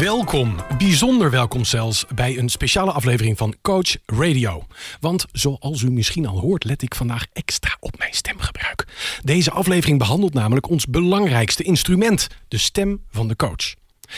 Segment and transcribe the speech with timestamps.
[0.00, 0.56] Welkom.
[0.78, 4.66] Bijzonder welkom zelfs bij een speciale aflevering van Coach Radio.
[5.00, 8.86] Want zoals u misschien al hoort, let ik vandaag extra op mijn stemgebruik.
[9.22, 13.74] Deze aflevering behandelt namelijk ons belangrijkste instrument, de stem van de coach.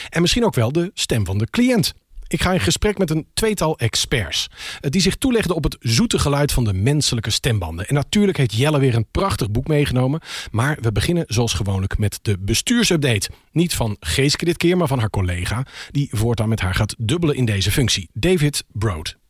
[0.09, 1.95] En misschien ook wel de stem van de cliënt.
[2.33, 4.49] Ik ga in gesprek met een tweetal experts.
[4.81, 7.87] eh, Die zich toelegden op het zoete geluid van de menselijke stembanden.
[7.87, 10.21] En natuurlijk heeft Jelle weer een prachtig boek meegenomen.
[10.51, 13.31] Maar we beginnen zoals gewoonlijk met de bestuursupdate.
[13.53, 15.67] Niet van Geeske dit keer, maar van haar collega.
[15.91, 18.09] Die voortaan met haar gaat dubbelen in deze functie.
[18.13, 19.21] David Broad.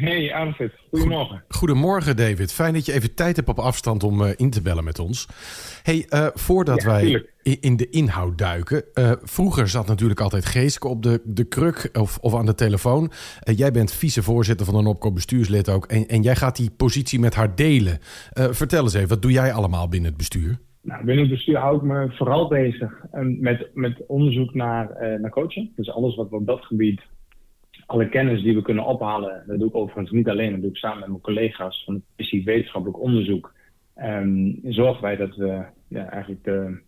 [0.00, 1.44] Hey Arvid, goedemorgen.
[1.48, 4.84] Goedemorgen David, fijn dat je even tijd hebt op afstand om eh, in te bellen
[4.84, 5.28] met ons.
[5.82, 7.32] Hey, eh, voordat Ja, wij tuurlijk.
[7.60, 8.84] in de inhoud duiken.
[8.94, 13.10] eh, vroeger zat natuurlijk altijd Geeske op de, de kruk of, of aan de telefoon.
[13.40, 15.86] Jij bent vicevoorzitter van een opko bestuurslid ook.
[15.86, 17.98] En, en jij gaat die positie met haar delen.
[18.32, 20.58] Vertel eens even, wat doe jij allemaal binnen het bestuur?
[20.82, 22.92] Nou, binnen het bestuur hou ik me vooral bezig
[23.40, 25.76] met, met onderzoek naar, naar coaching.
[25.76, 27.00] Dus alles wat we op dat gebied,
[27.88, 30.76] alle kennis die we kunnen ophalen, dat doe ik overigens niet alleen, dat doe ik
[30.76, 33.54] samen met mijn collega's van het Wetenschappelijk Onderzoek.
[33.94, 36.80] Ehm, zorgen wij dat we ja, eigenlijk de,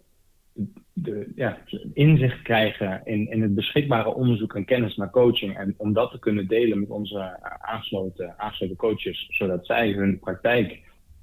[0.93, 1.59] de, ja,
[1.95, 5.56] inzicht krijgen in, in het beschikbare onderzoek en kennis naar coaching.
[5.56, 10.81] En om dat te kunnen delen met onze aangesloten, aangesloten coaches, zodat zij hun praktijk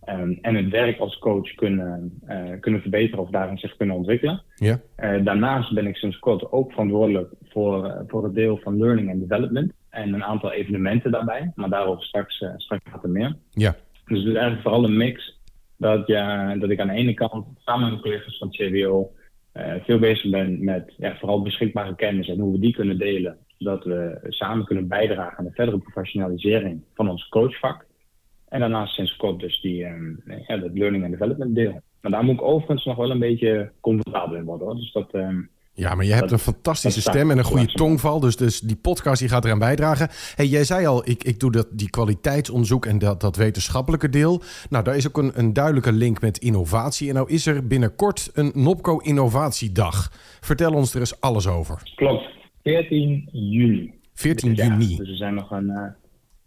[0.07, 4.41] ehm, en het werk als coach kunnen, eh, kunnen verbeteren of daarin zich kunnen ontwikkelen.
[4.55, 4.79] Ja?
[4.95, 9.11] Eh, daarnaast ben ik sinds kort ook verantwoordelijk voor, eh, voor het deel van learning
[9.11, 13.35] and development en een aantal evenementen daarbij, maar daarover straks, straks later meer.
[13.51, 13.75] Ja.
[14.05, 15.39] Dus het is eigenlijk vooral een mix
[15.77, 19.11] dat, ja, dat ik aan de ene kant samen met mijn collega's van het CWO
[19.83, 23.37] veel bezig ben met ja, vooral beschikbare kennis en hoe we die kunnen delen.
[23.57, 27.85] Zodat we samen kunnen bijdragen aan de verdere professionalisering van ons coachvak.
[28.49, 30.05] En daarnaast sinds kort dus die, ehm,
[30.47, 31.81] ja, dat learning and development deel.
[32.01, 34.67] Maar daar moet ik overigens nog wel een beetje comfortabel in worden.
[34.67, 34.75] Hoor.
[34.75, 35.35] Dus dat, ehm,
[35.73, 38.19] Ja, maar je hebt Dat- een fantastische stem en een goede tongval.
[38.19, 40.07] Dus, dus die podcast die gaat eraan bijdragen.
[40.35, 44.41] Hey, jij zei al, ik, ik doe dat, die kwaliteitsonderzoek en dat, dat wetenschappelijke deel.
[44.69, 47.07] Nou, daar is ook een, een duidelijke link met innovatie.
[47.09, 50.11] En nou is er binnenkort een NOPCO Innovatiedag.
[50.41, 51.91] Vertel ons er eens alles over.
[51.95, 52.23] klopt,
[52.63, 53.93] 14 juni.
[54.13, 54.67] 14 dit jaar.
[54.79, 54.95] juni.
[54.97, 55.69] Dus we zijn nog een.
[55.69, 55.83] eh,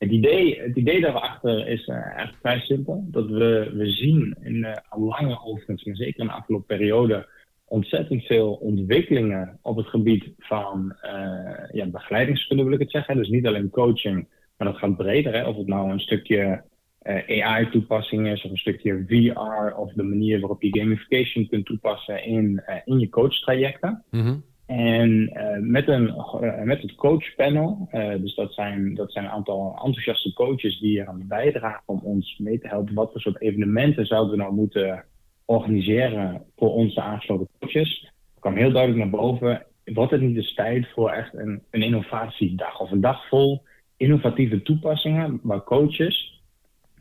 [0.00, 3.04] het, idee, het idee daarachter is eh echt vrij simpel.
[3.10, 7.28] Dat we, we zien in de al lange overigens, maar zeker in de afgelopen periode,
[7.64, 13.16] ontzettend veel ontwikkelingen op het gebied van eh ja, begeleidingsspullen, wil ik het zeggen.
[13.16, 15.34] Dus niet alleen coaching, maar dat gaat breder.
[15.34, 15.46] Hè?
[15.46, 16.62] Of het nou een stukje
[16.98, 22.24] eh, AI-toepassing is, of een stukje VR, of de manier waarop je gamification kunt toepassen
[22.24, 24.04] in, eh, in je coachtrajecten.
[24.10, 24.36] Mhm.
[24.70, 29.30] En eh, met, een, eh, met het coachpanel, eh, dus dat zijn, dat zijn een
[29.30, 32.94] aantal enthousiaste coaches die eraan bijdragen om ons mee te helpen.
[32.94, 35.04] Wat voor soort evenementen zouden we nou moeten
[35.44, 38.12] organiseren voor onze aangesloten coaches?
[38.38, 42.80] Kwam heel duidelijk naar boven, wordt het niet eens tijd voor echt een, een innovatiedag
[42.80, 43.62] of een dag vol
[43.96, 46.42] innovatieve toepassingen waar coaches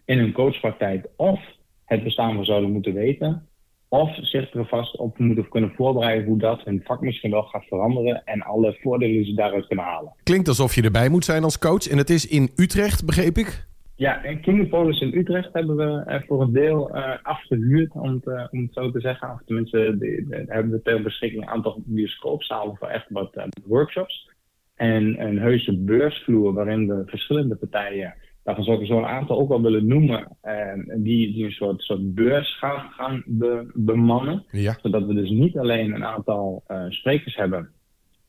[0.06, 1.40] in hun coachpraktijk of
[1.86, 3.49] het bestaan van zouden moeten weten,
[3.90, 7.66] of zich er vast op moeten kunnen voorbereiden hoe dat hun vak misschien wel gaat
[7.66, 10.14] veranderen en alle voordelen die ze daaruit kunnen halen.
[10.24, 11.88] Klinkt alsof je erbij moet zijn als coach.
[11.88, 13.68] En het is in Utrecht, begreep ik?
[13.96, 18.52] Ja, en Kinderpolis in Utrecht hebben we eh, voor een deel eh, afgehuurd, om het,
[18.52, 19.32] om het zo te zeggen.
[19.32, 23.44] Of tenminste, de, de- hebben we ter beschikking een aantal bioscoopzalen voor echt wat eh,
[23.66, 24.30] workshops.
[24.76, 28.14] En een heuse beursvloer waarin we verschillende partijen,
[28.56, 31.52] daarvan zou ik er zo een aantal ook wel willen noemen, eh, die, die een
[31.52, 34.44] soort, soort beurs gaan, gaan be- bemannen.
[34.52, 34.78] Ja.
[34.82, 37.70] Zodat we dus niet alleen een aantal eh, sprekers hebben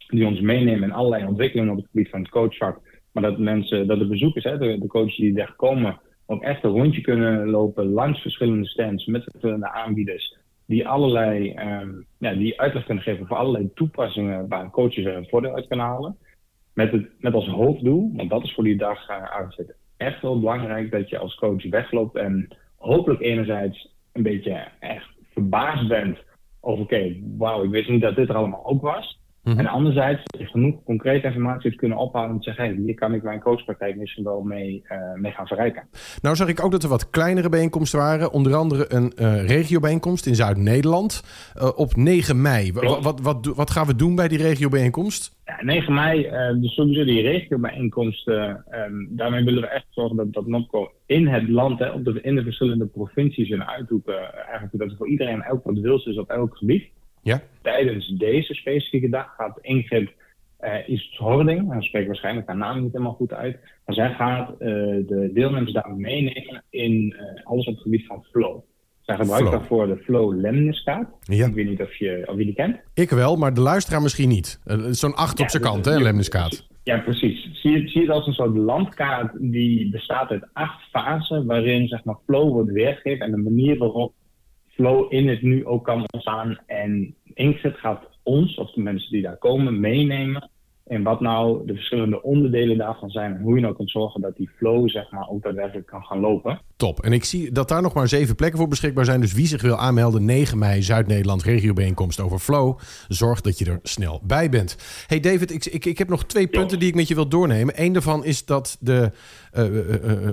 [0.08, 2.80] die ons meenemen in allerlei ontwikkelingen op het gebied van het coachvak.
[3.12, 6.64] Maar dat mensen, dat de bezoekers, hè, de, de coaches die daar komen, ook echt
[6.64, 10.36] een rondje kunnen lopen langs verschillende stands met verschillende aanbieders.
[10.66, 15.28] Die allerlei, ehm, ja, die uitleg kunnen geven voor allerlei toepassingen waar coaches er een
[15.28, 16.16] voordeel uit kunnen halen.
[16.74, 20.38] Met, het, met als hoofddoel, want dat is voor die dag uh, uitzet, echt wel
[20.38, 26.18] belangrijk dat je als coach wegloopt en hopelijk enerzijds een beetje echt verbaasd bent
[26.60, 29.20] over, oké, wauw, ik wist niet dat dit er allemaal ook was.
[29.42, 29.58] Mhm.
[29.58, 33.22] En anderzijds genoeg concrete informatie te kunnen ophalen om te zeggen, hey, hier kan ik
[33.22, 35.88] mijn coachpraktijk misschien wel mee, uh, mee gaan verrijken.
[36.22, 38.32] Nou zag ik ook dat er wat kleinere bijeenkomsten waren.
[38.32, 41.22] Onder andere een uh, regiobijeenkomst in Zuid-Nederland
[41.56, 42.72] uh, op 9 mei.
[42.72, 45.38] Wat, wat, wat, wat, gaan we doen bij die regiobijeenkomst?
[45.44, 46.22] Ja, 9 mei,
[46.60, 48.64] dus sowieso die regiobijeenkomsten.
[48.70, 52.20] Um, daarmee willen we echt zorgen dat, dat NOPCO in het land, hè, op de,
[52.20, 56.18] in de verschillende provincies en uithoeken, eigenlijk dat er voor iedereen elk wat wils is
[56.18, 56.88] op elk gebied.
[57.22, 57.42] Ja.
[57.62, 60.10] Tijdens deze specifieke dag gaat Ingrid
[60.60, 64.50] uh, is Hording, dan spreek waarschijnlijk haar naam niet helemaal goed uit, maar zij gaat
[64.50, 64.58] uh,
[65.06, 68.60] de deelnemers daar meenemen in uh, alles op het gebied van flow.
[69.00, 69.58] Zij gebruikt flow.
[69.58, 71.08] daarvoor de Flow Lemniskaart.
[71.20, 71.46] Ja.
[71.46, 72.76] Ik weet niet of je, of je die kent.
[72.94, 74.60] Ik wel, maar de luisteraar misschien niet.
[74.90, 76.68] Zo'n acht ja, op zijn kant, hè, Lemniskaart.
[76.82, 77.50] Ja, precies.
[77.52, 82.04] Zie je, zie het als een soort landkaart die bestaat uit acht fasen, waarin zeg
[82.04, 84.12] maar, flow wordt weergegeven en de manier waarop
[84.70, 86.58] flow in het nu ook kan ontstaan.
[86.66, 90.50] En Inkzet gaat ons, of de mensen die daar komen, meenemen
[90.90, 93.34] in wat nou de verschillende onderdelen daarvan zijn.
[93.34, 96.20] En hoe je nou kunt zorgen dat die flow zeg maar, ook daadwerkelijk kan gaan
[96.20, 96.60] lopen.
[96.76, 97.00] Top.
[97.00, 99.20] En ik zie dat daar nog maar zeven plekken voor beschikbaar zijn.
[99.20, 102.78] Dus wie zich wil aanmelden, 9 mei Zuid-Nederland regiobijeenkomst over flow.
[103.08, 104.76] Zorg dat je er snel bij bent.
[105.06, 107.74] Hey David, ik, ik, ik heb nog twee punten die ik met je wil doornemen.
[107.82, 109.10] Eén daarvan is dat de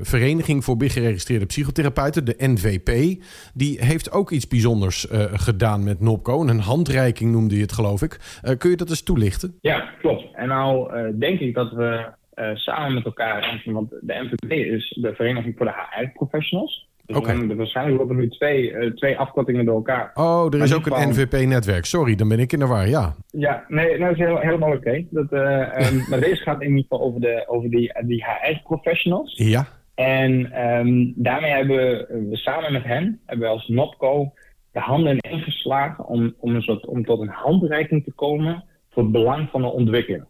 [0.02, 3.22] Vereniging voor Geregistreerde Psychotherapeuten, de NVP,
[3.54, 6.48] die heeft ook iets bijzonders gedaan met NOPCO.
[6.48, 8.42] Een handreiking noemde je het, geloof ik.
[8.58, 9.58] kun je dat eens toelichten?
[9.62, 10.26] Ja, klopt.
[10.34, 15.14] En nou denk ik dat we uh, samen met elkaar, want de NVP is de
[15.16, 16.88] Vereniging voor de HR-professionals.
[17.06, 17.36] Dus okay.
[17.36, 20.12] er waarschijnlijk worden nu twee, uh, twee afkortingen door elkaar.
[20.14, 21.86] Oh, er is ook een NVP-netwerk.
[21.86, 23.16] Sorry, dan ben ik in de war, ja.
[23.32, 25.06] Ja, nee, nou, dat is heel, helemaal oké.
[25.14, 25.88] Okay.
[25.92, 29.34] um, maar deze gaat in ieder geval over, de, over die, die HR-professionals.
[29.38, 29.68] Ja.
[29.96, 34.34] En um, daarmee hebben we, we, samen met hen, hebben we als NOPCO
[34.72, 39.12] de handen ingeslagen om, om, een soort, om tot een handreiking te komen voor het
[39.12, 40.24] belang van de ontwikkeling.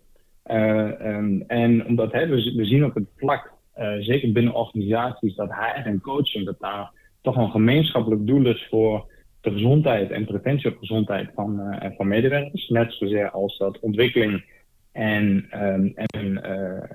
[0.52, 5.36] Uh, um, en omdat hè, we, we zien op het vlak, uh, zeker binnen organisaties,
[5.36, 6.92] dat HR en coaching, dat daar
[7.22, 9.12] toch een gemeenschappelijk doel is voor
[9.42, 12.70] de gezondheid en preventie op gezondheid van, uh, van medewerkers.
[12.70, 14.44] Net zozeer als dat ontwikkeling
[14.92, 16.40] en, um, en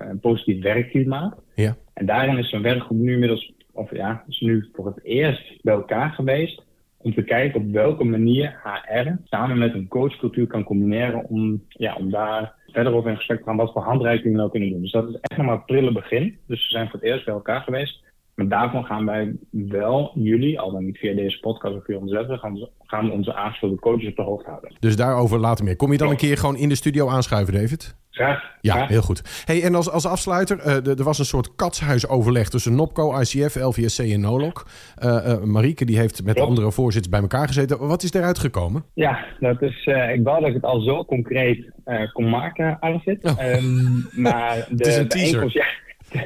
[0.09, 1.41] een positief werkklimaat.
[1.55, 1.77] Ja.
[1.93, 5.73] En daarin is zo'n werkgroep nu inmiddels, of ja, is nu voor het eerst bij
[5.73, 6.63] elkaar geweest
[7.03, 11.95] om te kijken op welke manier HR samen met een coachcultuur kan combineren om, ja,
[11.95, 14.81] om daar verder over in gesprek gaan wat voor handreikingen we nou kunnen doen.
[14.81, 16.37] Dus dat is echt nog maar prille begin.
[16.47, 18.02] Dus we zijn voor het eerst bij elkaar geweest.
[18.35, 22.37] Maar daarvan gaan wij wel jullie, al dan niet via deze podcast of via onze
[22.39, 24.75] gaan, gaan we onze aangesloten coaches op de hoogte houden.
[24.79, 25.75] Dus daarover later meer.
[25.75, 27.95] Kom je dan een keer gewoon in de studio aanschuiven, David?
[28.09, 28.51] Graag.
[28.61, 28.87] Ja, graag.
[28.87, 29.43] heel goed.
[29.45, 33.99] Hey, en als, als afsluiter, uh, er was een soort katshuisoverleg tussen NOPCO, ICF, LVSC
[33.99, 34.65] en NOLOC.
[35.03, 37.87] Uh, uh, Marieke die heeft met de andere voorzitters bij elkaar gezeten.
[37.87, 38.85] Wat is eruit gekomen?
[38.93, 41.71] Ja, dat is, ik wou dat ik het al zo concreet
[42.13, 43.23] kon maken, Arvid.
[43.23, 43.55] Oh.
[43.55, 45.51] Um, maar de het is een teaser.
[46.11, 46.21] Ja,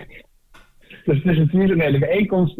[1.07, 1.75] dus het is een teaser.
[1.75, 2.59] Nee, de bijeenkomst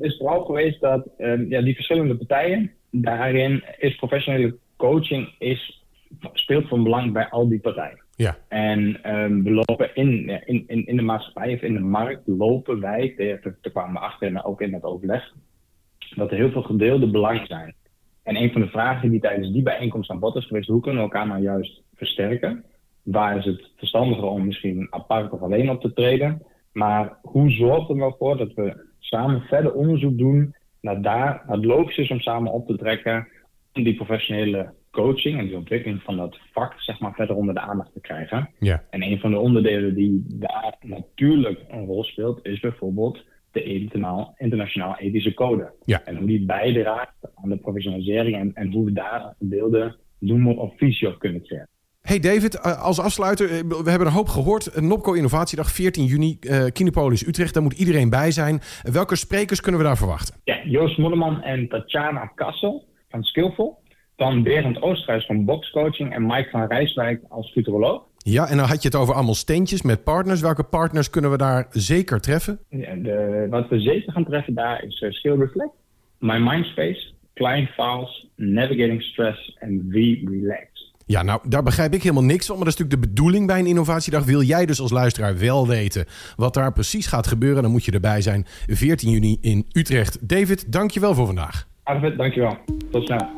[0.00, 1.08] is vooral geweest dat
[1.48, 5.84] ja, die verschillende partijen, daarin is professionele coaching is,
[6.32, 8.04] speelt van belang bij al die partijen.
[8.16, 8.36] Ja.
[8.48, 12.80] En um, we lopen in, in, in, in de maatschappij of in de markt, lopen
[12.80, 15.32] wij, daar kwamen we achter en ook in het overleg,
[16.14, 17.74] dat er heel veel gedeelde belangen zijn.
[18.22, 21.02] En een van de vragen die tijdens die bijeenkomst aan bod is geweest, hoe kunnen
[21.02, 22.64] we elkaar nou juist versterken?
[23.02, 26.42] Waar is het verstandiger om misschien apart of alleen op te treden?
[26.76, 31.64] Maar hoe zorgt er nou voor dat we samen verder onderzoek doen naar daar, het
[31.64, 33.28] logisch is om samen op te trekken
[33.72, 37.60] om die professionele coaching en die ontwikkeling van dat vak zeg maar, verder onder de
[37.60, 38.50] aandacht te krijgen.
[38.58, 38.84] Ja.
[38.90, 43.62] En een van de onderdelen die daar natuurlijk een rol speelt, is bijvoorbeeld de
[44.36, 45.72] internationaal ethische code.
[45.84, 46.04] Ja.
[46.04, 50.76] En hoe die bijdraagt aan de professionalisering en, en hoe we daar beelden noemen of
[50.76, 51.68] visie op kunnen creëren.
[52.06, 54.80] Hey David, als afsluiter, we hebben een hoop gehoord.
[54.80, 58.60] Nopco Innovatiedag 14 juni, uh, Kinepolis Utrecht, daar moet iedereen bij zijn.
[58.82, 60.34] Welke sprekers kunnen we daar verwachten?
[60.44, 63.78] Ja, Joost Moedeman en Tatjana Kassel van Skillful.
[64.16, 68.02] Dan Berend Oosterhuis van Boxcoaching en Mike van Rijswijk als futuroloog.
[68.16, 70.40] Ja, en dan had je het over allemaal steentjes met partners.
[70.40, 72.58] Welke partners kunnen we daar zeker treffen?
[72.70, 75.74] Ja, de, wat we zeker gaan treffen daar is uh, Skill Reflect,
[76.18, 80.75] My Mindspace, Client Files, Navigating Stress en V-Relax.
[81.08, 82.56] Ja, nou, daar begrijp ik helemaal niks van.
[82.56, 84.24] Maar dat is natuurlijk de bedoeling bij een innovatiedag.
[84.24, 87.62] Wil jij dus als luisteraar wel weten wat daar precies gaat gebeuren...
[87.62, 90.28] dan moet je erbij zijn 14 juni in Utrecht.
[90.28, 91.66] David, dank je wel voor vandaag.
[91.82, 92.58] Arvid, dank je wel.
[92.90, 93.28] Tot snel.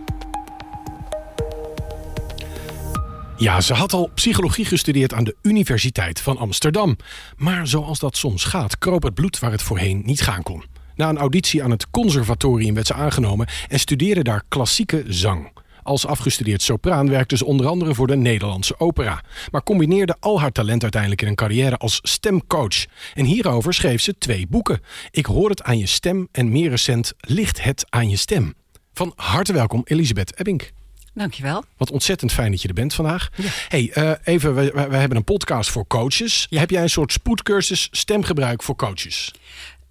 [3.37, 6.97] Ja, ze had al psychologie gestudeerd aan de Universiteit van Amsterdam.
[7.37, 10.65] Maar zoals dat soms gaat, kroop het bloed waar het voorheen niet gaan kon.
[10.95, 15.51] Na een auditie aan het conservatorium werd ze aangenomen en studeerde daar klassieke zang.
[15.89, 19.23] Als afgestudeerd sopraan werkte ze onder andere voor de Nederlandse opera.
[19.51, 22.87] Maar combineerde al haar talent uiteindelijk in een carrière als stemcoach.
[23.15, 24.81] En hierover schreef ze twee boeken.
[25.11, 28.55] Ik hoor het aan je stem en meer recent Ligt het aan je stem.
[28.95, 30.71] Van harte welkom Elisabeth Ebbink.
[31.15, 31.65] Dankjewel.
[31.77, 33.31] Wat ontzettend fijn dat je er bent vandaag.
[33.69, 36.47] Hey, uh, even, we, we, hebben een podcast voor coaches.
[36.51, 39.33] Heb jij een soort spoedcursus stemgebruik voor coaches?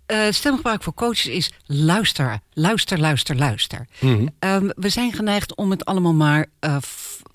[0.08, 3.88] Uh, stemgebruik voor coaches is luister, luister, luister, luister.
[4.00, 4.72] Mm -hmm.
[4.76, 6.78] we zijn geneigd om het allemaal maar uh,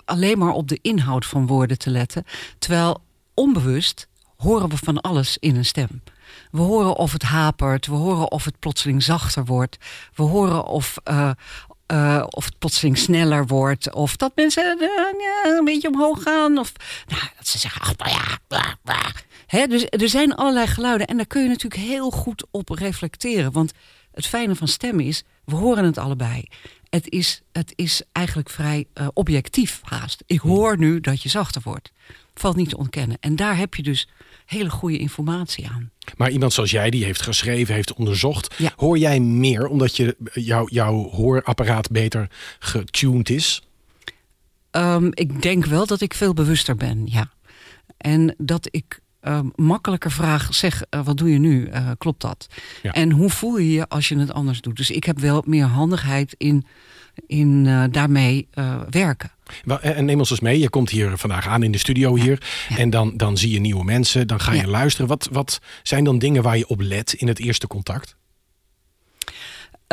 [0.05, 2.25] alleen maar op de inhoud van woorden te letten.
[2.59, 3.01] Terwijl
[3.33, 6.01] onbewust horen we van alles in een stem.
[6.51, 9.77] We horen of het hapert, we horen of het plotseling zachter wordt.
[10.13, 11.29] We horen of, uh,
[11.91, 13.93] uh, of het plotseling sneller wordt.
[13.93, 16.57] Of dat mensen uh, een beetje omhoog gaan.
[16.57, 16.71] Of
[17.07, 19.13] nou, dat ze zeggen, ach, ja.
[19.53, 21.07] He, dus er zijn allerlei geluiden.
[21.07, 23.51] En daar kun je natuurlijk heel goed op reflecteren.
[23.51, 23.71] Want
[24.11, 26.47] het fijne van stemmen is, we horen het allebei.
[26.89, 30.23] Het is, het is eigenlijk vrij uh, objectief haast.
[30.25, 31.91] Ik hoor nu dat je zachter wordt.
[32.33, 33.17] Valt niet te ontkennen.
[33.19, 34.07] En daar heb je dus
[34.45, 35.91] hele goede informatie aan.
[36.17, 38.55] Maar iemand zoals jij, die heeft geschreven, heeft onderzocht.
[38.57, 38.73] Ja.
[38.75, 42.29] Hoor jij meer omdat je, jou, jouw hoorapparaat beter
[42.59, 43.61] getuned is?
[44.71, 47.31] Um, ik denk wel dat ik veel bewuster ben, ja.
[47.97, 51.67] En dat ik um, makkelijker vraag, zeg, uh, wat doe je nu?
[51.67, 52.47] Uh, klopt dat?
[52.81, 52.91] Ja.
[52.91, 54.75] En hoe voel je je als je het anders doet?
[54.75, 56.65] Dus ik heb wel meer handigheid in,
[57.27, 58.47] in uh, daarmee
[58.89, 59.31] werken.
[59.81, 62.43] En neem ons eens mee, je komt hier vandaag aan in de studio hier.
[62.69, 62.77] Ja.
[62.77, 64.67] En dan, dan zie je nieuwe mensen, dan ga je ja.
[64.67, 65.07] luisteren.
[65.07, 68.15] Wat, wat zijn dan dingen waar je op let in het eerste contact?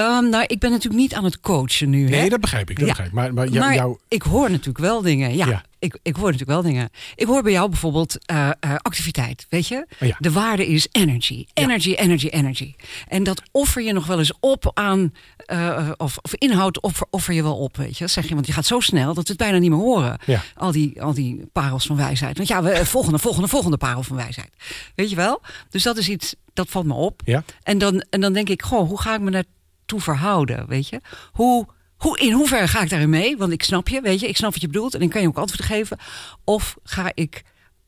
[0.01, 2.09] Um, nou, ik ben natuurlijk niet aan het coachen nu.
[2.09, 2.29] Nee, hè?
[2.29, 2.79] dat begrijp ik.
[2.79, 2.93] Dat ja.
[2.93, 3.13] begrijp.
[3.13, 3.99] Maar, maar, maar jou...
[4.09, 5.37] ik hoor natuurlijk wel dingen.
[5.37, 6.89] Ja, ja, Ik, ik hoor natuurlijk wel dingen.
[7.15, 9.47] Ik hoor bij jou bijvoorbeeld uh, uh, activiteit.
[9.49, 9.87] Weet je?
[10.01, 10.17] Oh ja.
[10.19, 11.47] De waarde is energy.
[11.55, 12.75] Energy, energy, energy.
[13.09, 15.13] En dat offer je nog wel eens op aan.
[15.53, 17.77] Uh, of, of inhoud offer, offer je wel op.
[17.77, 18.05] Weet je?
[18.05, 20.19] Dat zeg je, want je gaat zo snel dat we het bijna niet meer horen.
[20.27, 20.43] Ja.
[20.55, 22.37] Al, die, al die parels van wijsheid.
[22.37, 24.51] Want ja, we, volgende, volgende, volgende parel van wijsheid.
[24.95, 25.41] Weet je wel?
[25.71, 27.23] Dus dat is iets, dat valt me op.
[27.25, 27.45] Ja.
[27.63, 29.45] En, dan, en dan denk ik, goh, hoe ga ik me daar
[29.91, 31.01] toe verhouden, weet je?
[31.33, 31.67] Hoe,
[31.97, 33.37] hoe, in hoeverre ga ik daarin mee?
[33.37, 35.29] Want ik snap je, weet je, ik snap wat je bedoelt en ik kan je
[35.29, 35.99] ook antwoord geven.
[36.45, 37.43] Of ga ik,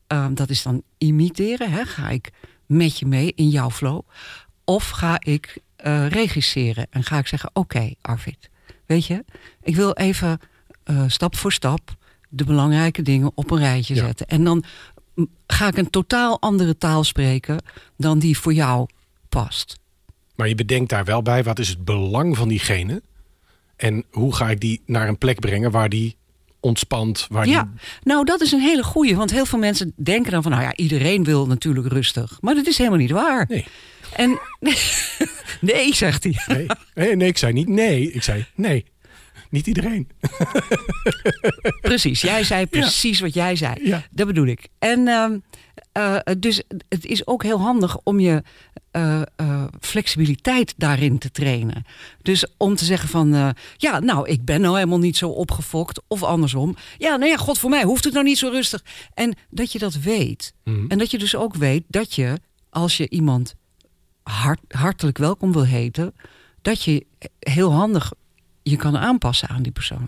[0.07, 1.85] um, dat is dan imiteren, hè?
[1.85, 2.31] ga ik
[2.65, 4.01] met je mee in jouw flow?
[4.63, 8.49] Of ga ik uh, regisseren en ga ik zeggen, oké okay, Arvid,
[8.85, 9.25] weet je,
[9.61, 10.39] ik wil even
[10.85, 11.95] uh, stap voor stap
[12.29, 14.05] de belangrijke dingen op een rijtje ja.
[14.05, 14.27] zetten.
[14.27, 14.63] En dan
[15.47, 17.63] ga ik een totaal andere taal spreken
[17.97, 18.87] dan die voor jou
[19.29, 19.81] past.
[20.35, 23.01] Maar je bedenkt daar wel bij, wat is het belang van diegene?
[23.75, 26.15] En hoe ga ik die naar een plek brengen waar die
[26.59, 27.27] ontspant?
[27.29, 27.81] Waar ja, die...
[28.03, 29.15] nou dat is een hele goeie.
[29.15, 30.51] Want heel veel mensen denken dan van...
[30.51, 32.37] nou ja, iedereen wil natuurlijk rustig.
[32.41, 33.45] Maar dat is helemaal niet waar.
[33.49, 33.65] Nee.
[34.15, 34.39] En
[35.61, 36.43] nee, zegt hij.
[36.47, 36.65] Nee.
[36.93, 38.11] nee, nee, ik zei niet nee.
[38.11, 38.85] Ik zei nee.
[39.53, 40.07] Niet iedereen.
[41.81, 43.23] precies, jij zei precies ja.
[43.25, 43.87] wat jij zei.
[43.87, 44.03] Ja.
[44.11, 44.67] Dat bedoel ik.
[44.79, 45.25] En uh,
[45.97, 48.43] uh, dus het is ook heel handig om je
[48.91, 49.21] uh,
[49.79, 51.85] flexibiliteit daarin te trainen.
[52.21, 56.01] Dus om te zeggen van, ja, nou, ik ben nou helemaal niet zo opgefokt.
[56.07, 56.75] Of andersom.
[56.97, 58.83] Ja, nou ja, god voor mij hoeft het nou niet zo rustig.
[59.13, 60.53] En dat je dat weet.
[60.63, 60.85] Mhm.
[60.87, 63.55] En dat je dus ook weet dat je, als je iemand
[64.23, 66.13] hart, hartelijk welkom wil heten...
[66.61, 67.05] dat je
[67.39, 68.13] heel handig
[68.63, 70.07] je kan aanpassen aan die persoon.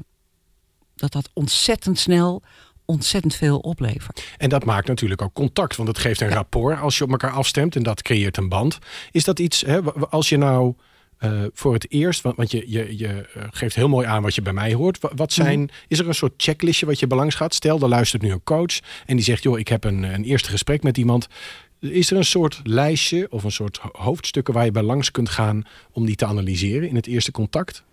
[0.96, 2.44] Dat dat ontzettend snel,
[2.86, 4.34] ontzettend veel oplevert.
[4.38, 6.36] En dat maakt natuurlijk ook contact, want het geeft een ja.
[6.36, 8.80] rapport als je op elkaar afstemt en dat creëert een band.
[9.12, 10.74] Is dat iets, hè, als je nou
[11.20, 14.42] uh, voor het eerst, want, want je, je, je geeft heel mooi aan wat je
[14.42, 14.98] bij mij hoort.
[15.16, 15.76] Wat zijn, mm -hmm.
[15.88, 17.54] is er een soort checklistje wat je belangs gaat?
[17.54, 20.50] Stel, er luistert nu een coach en die zegt, joh, ik heb een, een eerste
[20.50, 21.28] gesprek met iemand.
[21.80, 25.64] Is er een soort lijstje of een soort hoofdstukken waar je bij langs kunt gaan
[25.92, 27.84] om die te analyseren in het eerste contact?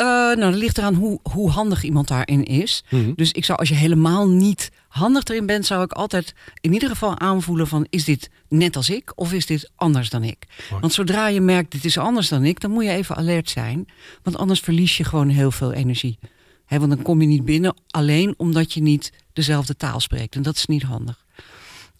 [0.00, 2.84] Uh, nou, dat ligt eraan hoe, hoe handig iemand daarin is.
[2.84, 2.96] Mhm.
[2.96, 3.14] Mm -hmm.
[3.16, 6.88] Dus ik zou, als je helemaal niet handig erin bent, zou ik altijd in ieder
[6.88, 10.46] geval aanvoelen van is dit net als ik of is dit anders dan ik?
[10.70, 10.80] Mooi.
[10.80, 13.86] Want zodra je merkt dit is anders dan ik, dan moet je even alert zijn.
[14.22, 16.18] Want anders verlies je gewoon heel veel energie.
[16.66, 20.34] He, want dan kom je niet binnen alleen omdat je niet dezelfde taal spreekt.
[20.34, 21.24] En dat is niet handig.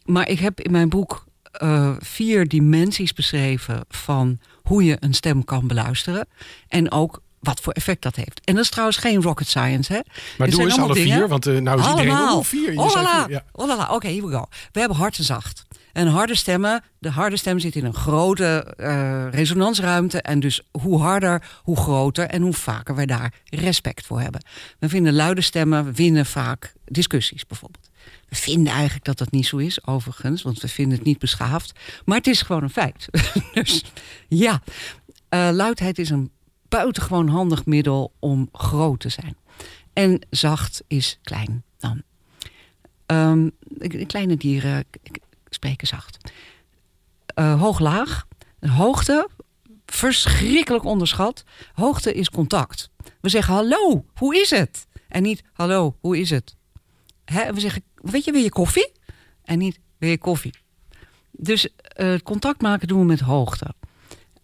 [0.05, 1.25] Maar ik heb in mijn boek
[1.63, 6.27] uh, vier dimensies beschreven van hoe je een stem kan beluisteren.
[6.69, 8.41] En ook wat voor effect dat heeft.
[8.45, 10.01] En dat is trouwens geen rocket science, hè?
[10.39, 11.17] Maar doe eens alle dingen.
[11.17, 12.05] vier, want uh, nou is Allemaal.
[12.05, 12.29] iedereen...
[12.29, 12.73] Oh, vier.
[12.73, 13.45] Je ja.
[13.53, 13.95] oh, la, la.
[13.95, 14.47] Oké, here we go.
[14.73, 15.65] We hebben hard en zacht.
[15.97, 20.23] En harde stemmen, de harde stem zit in een grote uh, resonansruimte.
[20.23, 24.45] En dus hoe harder, hoe groter en hoe vaker wij daar respect voor hebben.
[24.79, 27.91] We vinden luide stemmen winnen vaak discussies bijvoorbeeld.
[28.29, 31.73] We vinden eigenlijk dat dat niet zo is, overigens, want we vinden het niet beschaafd.
[32.05, 33.09] Maar het is gewoon een feit.
[33.53, 33.85] dus
[34.29, 34.63] ja,
[35.31, 36.31] uh, luidheid is een
[36.69, 39.37] buitengewoon handig middel om groot te zijn.
[39.93, 42.03] En zacht is klein dan.
[43.07, 43.49] Ehm,
[44.07, 44.85] kleine dieren
[45.49, 46.33] spreken zacht.
[47.39, 48.27] Uh, hoog-laag.
[48.61, 49.29] Hoogte,
[49.87, 51.45] verschrikkelijk onderschat.
[51.73, 52.91] Hoogte is contact.
[53.21, 54.87] We zeggen hallo, hoe is het?
[55.09, 56.57] En niet hallo, hoe is het?
[57.25, 57.53] Hè?
[57.53, 58.93] We zeggen, weet je, wil je koffie?
[59.43, 60.55] En niet, wil je koffie?
[61.31, 63.75] Dus uh, contact maken doen we met hoogte.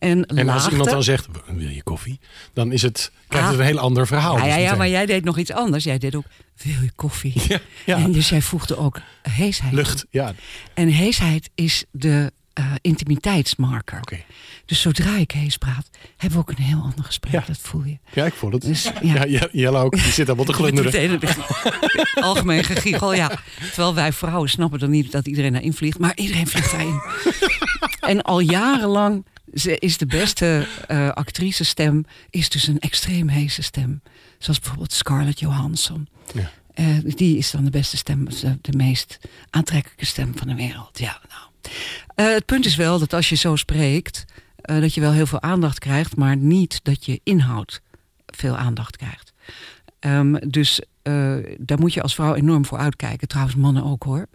[0.03, 2.21] En, en als iemand dan zegt, wil je koffie?
[2.53, 3.63] Dan is het, krijgt het ah.
[3.63, 4.37] een heel ander verhaal.
[4.37, 5.85] Ja, ja, ja, maar jij deed nog iets anders.
[5.85, 6.25] Jij deed ook,
[6.63, 7.43] wil je koffie?
[7.49, 7.97] Ja, ja.
[7.97, 9.73] En dus jij voegde ook heesheid.
[9.73, 10.35] Lucht, ja.
[10.75, 13.99] En heesheid is de uh, intimiteitsmarker.
[13.99, 14.25] Okay.
[14.67, 17.33] Dus zodra ik hees praat, hebben we ook een heel ander gesprek.
[17.33, 17.45] Ja.
[17.47, 17.99] Dat voel je.
[18.13, 18.63] Ja, ik voel het.
[18.63, 19.25] Dus, ja.
[19.25, 19.93] ja, Jelle ook.
[19.93, 21.21] Die zit allemaal te glunderen.
[22.15, 23.31] Algemeen gegiegel, ja.
[23.59, 25.99] Terwijl wij vrouwen snappen dan niet dat iedereen daarin vliegt.
[25.99, 27.01] Maar iedereen vliegt daarin.
[28.13, 29.25] en al jarenlang
[29.79, 34.03] is de beste uh, actrice stem is dus een extreem heese stem.
[34.39, 36.09] Zoals bijvoorbeeld Scarlett Johansson.
[36.35, 36.51] Ja.
[36.75, 38.29] Uh, die is dan de beste stem,
[38.61, 39.19] de meest
[39.51, 40.99] aantrekkelijke stem van de wereld.
[40.99, 41.51] Ja, nou.
[42.29, 44.25] Uh, het punt is wel dat als je zo spreekt,
[44.57, 47.81] dat je wel heel veel aandacht krijgt, maar niet dat je inhoud
[48.27, 49.33] veel aandacht krijgt.
[50.01, 50.81] Um, dus
[51.59, 53.29] daar moet je als vrouw enorm voor uitkijken.
[53.29, 54.27] Trouwens, mannen ook hoor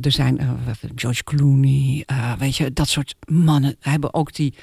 [0.00, 0.50] er zijn uh,
[0.94, 4.54] George Clooney, uh, weet je, dat soort mannen hebben ook die,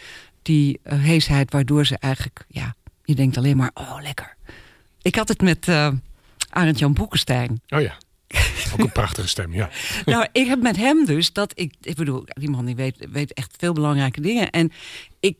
[0.41, 4.35] die uh, heesheid waardoor ze eigenlijk, ja, je denkt alleen maar, oh lekker.
[5.01, 5.67] Ik had het met
[6.49, 7.61] Arend Jan Boekenstein.
[7.69, 7.97] Oh ja.
[8.73, 9.69] Ook een prachtige stem, ja.
[10.05, 13.33] nou, ik heb met hem dus dat ik, ik bedoel, die man die weet, weet
[13.33, 14.49] echt veel belangrijke dingen.
[14.49, 14.71] En
[15.19, 15.37] ik,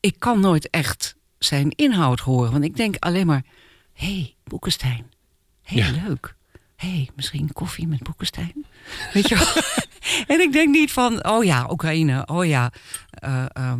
[0.00, 3.44] ik kan nooit echt zijn inhoud horen, want ik denk alleen maar,
[3.92, 5.06] hé, hey, Boekenstein,
[5.62, 6.06] heel ja.
[6.06, 6.34] leuk
[6.76, 8.66] hey, misschien koffie met Boekenstein.
[9.12, 9.62] Weet je wel?
[10.36, 12.72] en ik denk niet van, oh ja, Oekraïne, oh ja,
[13.24, 13.72] uh,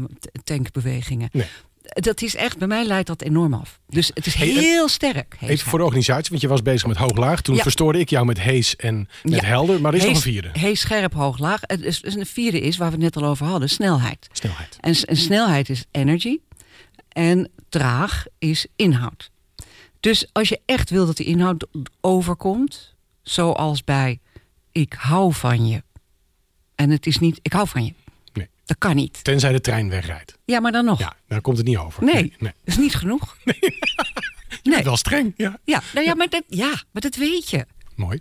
[0.45, 1.29] tankbewegingen.
[1.33, 1.47] Nee.
[1.87, 3.81] Dat is echt, bij mij leidt dat enorm af.
[3.89, 5.37] Dus het is heel sterk.
[5.41, 7.41] Even voor de organisatie, want je was bezig met hooglaag.
[7.41, 9.81] Toen verstoorde ik jou met hees en met helder.
[9.81, 10.51] Maar er is nog een vierde.
[10.53, 11.61] Hees, scherp, hooglaag.
[11.61, 14.29] Het is, een vierde is, waar we het net al over hadden, snelheid.
[14.33, 14.77] Snelheid.
[14.81, 16.39] En, en snelheid is energy.
[17.09, 19.31] En traag is inhoud.
[20.07, 21.67] Dus als je echt wil dat die inhoud
[22.01, 24.21] overkomt, zoals bij
[24.73, 25.83] ik hou van je.
[26.75, 27.95] En het is niet ik hou van je.
[28.33, 28.49] Nee.
[28.65, 29.25] Dat kan niet.
[29.25, 30.39] Tenzij de trein wegrijdt.
[30.45, 30.99] Ja, maar dan nog.
[30.99, 32.05] Ja, dan komt het niet over.
[32.05, 33.37] Nee, nee, dat is niet genoeg.
[33.45, 33.59] Nee.
[34.75, 34.85] nee.
[34.85, 35.59] Wel streng, ja.
[35.65, 37.67] Ja, nou ja, maar dat, ja, maar dat weet je.
[37.95, 38.21] Mooi.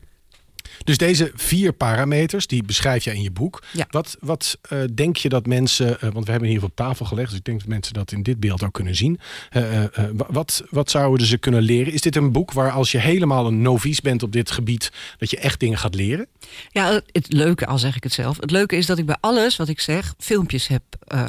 [0.86, 3.63] Dus deze vier parameters, die beschrijf je in je boek.
[3.89, 7.30] Wat, wat uh, denk je dat mensen, uh, want we hebben hier op tafel gelegd,
[7.30, 9.19] dus ik denk dat mensen dat in dit beeld ook kunnen zien.
[9.58, 9.84] Uh,
[10.28, 11.93] wat, wat zouden ze kunnen leren?
[11.93, 15.30] Is dit een boek waar als je helemaal een novice bent op dit gebied, dat
[15.30, 16.28] je echt dingen gaat leren?
[16.69, 19.56] Ja, het leuke, al zeg ik het zelf, het leuke is dat ik bij alles
[19.56, 20.84] wat ik zeg, filmpjes heb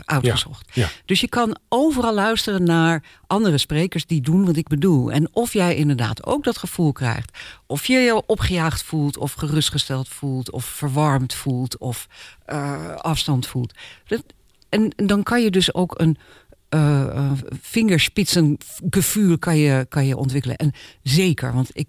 [0.05, 0.69] uitgezocht.
[0.73, 0.88] Ja.
[1.05, 5.12] Dus je kan overal luisteren naar andere sprekers die doen wat ik bedoel.
[5.12, 10.09] En of jij inderdaad ook dat gevoel krijgt, of je je opgejaagd voelt, of gerustgesteld
[10.09, 12.07] voelt, of verwarmd voelt, of
[12.47, 13.75] uh, afstand voelt.
[14.69, 16.17] en, dan kan je dus ook een
[16.71, 20.57] uh, vingerspitsengevoel kan je, kan je ontwikkelen.
[20.57, 21.89] En zeker, want ik,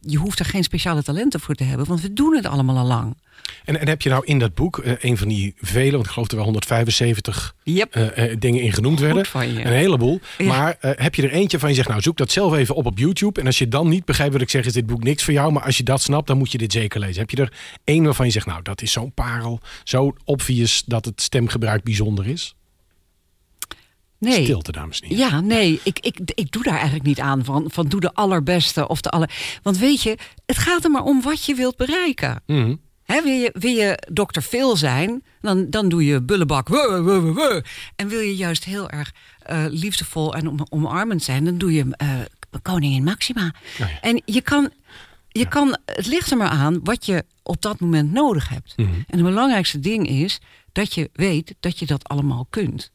[0.00, 2.86] je hoeft er geen speciale talenten voor te hebben, want we doen het allemaal al
[2.86, 3.16] lang.
[3.64, 6.10] En, en heb je nou in dat boek, uh, een van die vele, want ik
[6.10, 7.96] geloof er wel 175 yep.
[7.96, 9.24] uh, uh, dingen in genoemd werden.
[9.32, 10.20] Een heleboel.
[10.38, 12.98] Maar heb je er eentje van je zegt, nou zoek dat zelf even op op
[12.98, 13.40] YouTube.
[13.40, 15.52] En als je dan niet begrijpt wat ik zeg, is dit boek niks voor jou.
[15.52, 17.20] Maar als je dat snapt, dan moet je dit zeker lezen.
[17.20, 17.52] Heb je er
[17.84, 22.26] één waarvan je zegt, nou dat is zo'n parel, zo obvious dat het stemgebruik bijzonder
[22.26, 22.54] is?
[24.22, 24.44] Nee.
[24.44, 25.24] Stilte, dames en heren.
[25.24, 28.88] Ja, nee, ik, ik, ik doe daar eigenlijk niet aan van, van doe de allerbeste
[28.88, 29.30] of de aller...
[29.62, 32.42] Want weet je, het gaat er maar om wat je wilt bereiken.
[32.46, 32.80] Mm
[33.20, 36.68] wil, je, wil je dokter Phil zijn, dan, dan doe je bullebak.
[37.96, 39.12] En wil je juist heel erg
[39.50, 43.54] uh, liefdevol en om, omarmend zijn, dan doe je uh, koningin Maxima.
[43.80, 44.70] Oh en je kan,
[45.28, 48.72] je kan, het ligt er maar aan wat je op dat moment nodig hebt.
[48.76, 48.88] Mhm.
[48.88, 50.40] En het belangrijkste ding is
[50.72, 52.90] dat je weet dat je dat allemaal kunt.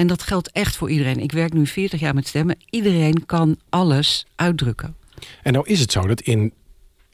[0.00, 1.18] En dat geldt echt voor iedereen.
[1.18, 2.56] Ik werk nu 40 jaar met stemmen.
[2.70, 4.96] Iedereen kan alles uitdrukken.
[5.42, 6.52] En nou is het zo dat in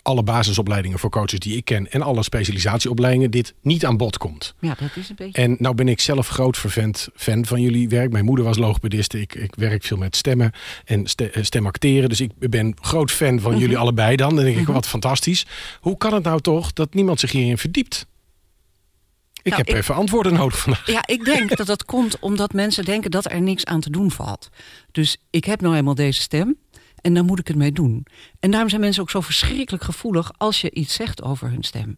[0.03, 4.55] alle basisopleidingen voor coaches die ik ken en alle specialisatieopleidingen dit niet aan bod komt.
[4.61, 5.43] Ja, dat is een beetje.
[5.43, 8.13] En nou ben ik zelf groot vervent fan van jullie werk.
[8.13, 9.21] Mijn moeder was logopediste.
[9.21, 10.53] Ik, ik werk veel met stemmen
[10.85, 12.09] en eh, stemacteren.
[12.09, 13.83] Dus ik ben groot fan van jullie mhm.
[13.83, 14.35] allebei dan.
[14.35, 14.73] Dan denk ik, mhm.
[14.73, 15.47] wat fantastisch.
[15.81, 18.07] Hoe kan het nou toch dat niemand zich hierin verdiept?
[19.47, 20.87] Ik nou, heb even antwoorden nodig vandaag.
[20.87, 24.11] Ja, ik denk dat dat komt omdat mensen denken dat er niks aan te doen
[24.11, 24.49] valt.
[24.93, 26.57] Dus ik heb nou eenmaal deze stem.
[27.01, 28.07] En dan moet ik het mee doen.
[28.41, 31.97] En daarom zijn mensen ook zo verschrikkelijk gevoelig als je iets zegt over hun stem.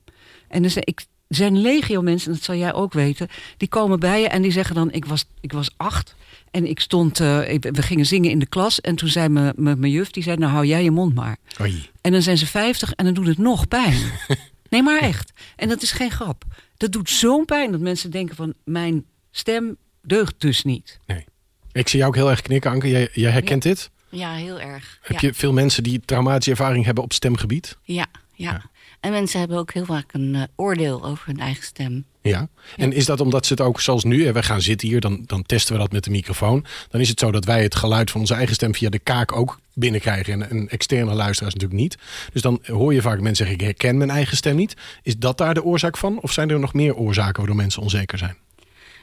[0.48, 3.28] En dus ik, er zijn legio mensen, en dat zal jij ook weten...
[3.56, 4.90] die komen bij je en die zeggen dan...
[4.92, 6.14] ik was, ik was acht
[6.50, 7.20] en ik stond...
[7.20, 10.10] eh, ik- we gingen zingen in de klas en toen zei mijn juf...
[10.10, 11.36] die zei, nou hou jij je mond maar.
[11.60, 11.86] Oei.
[12.00, 13.98] En dan zijn ze 50 en dan doet het nog pijn.
[14.68, 15.32] Nee, maar echt.
[15.56, 16.44] En dat is geen grap.
[16.76, 18.54] Dat doet zo'n pijn dat mensen denken van...
[18.64, 20.98] mijn stem deugt dus niet.
[21.06, 21.24] Nee.
[21.72, 22.88] Ik zie jou ook heel erg knikken, Anke.
[22.88, 23.90] Jij, jij herkent dit?
[24.08, 24.98] Ja, heel erg.
[25.02, 25.28] Heb ja.
[25.28, 27.76] je veel mensen die traumatische ervaring hebben op stemgebied?
[27.82, 28.50] Ja, ja.
[28.52, 28.70] Ja.
[29.00, 32.04] En mensen hebben ook heel vaak een eh, oordeel over hun eigen stem.
[32.22, 32.48] Ja.
[32.76, 35.22] En is dat omdat ze het ook zoals nu, hè, we gaan zitten hier, dan,
[35.26, 36.64] dan testen we dat met de microfoon.
[36.88, 39.32] Dan is het zo dat wij het geluid van onze eigen stem via de kaak
[39.32, 40.32] ook binnenkrijgen.
[40.32, 41.96] En, en externe luisteraars natuurlijk niet.
[42.32, 44.76] Dus dan hoor je vaak mensen zeggen, ik herken mijn eigen stem niet.
[45.02, 46.20] Is dat daar de oorzaak van?
[46.20, 48.36] Of zijn er nog meer oorzaken waardoor mensen onzeker zijn?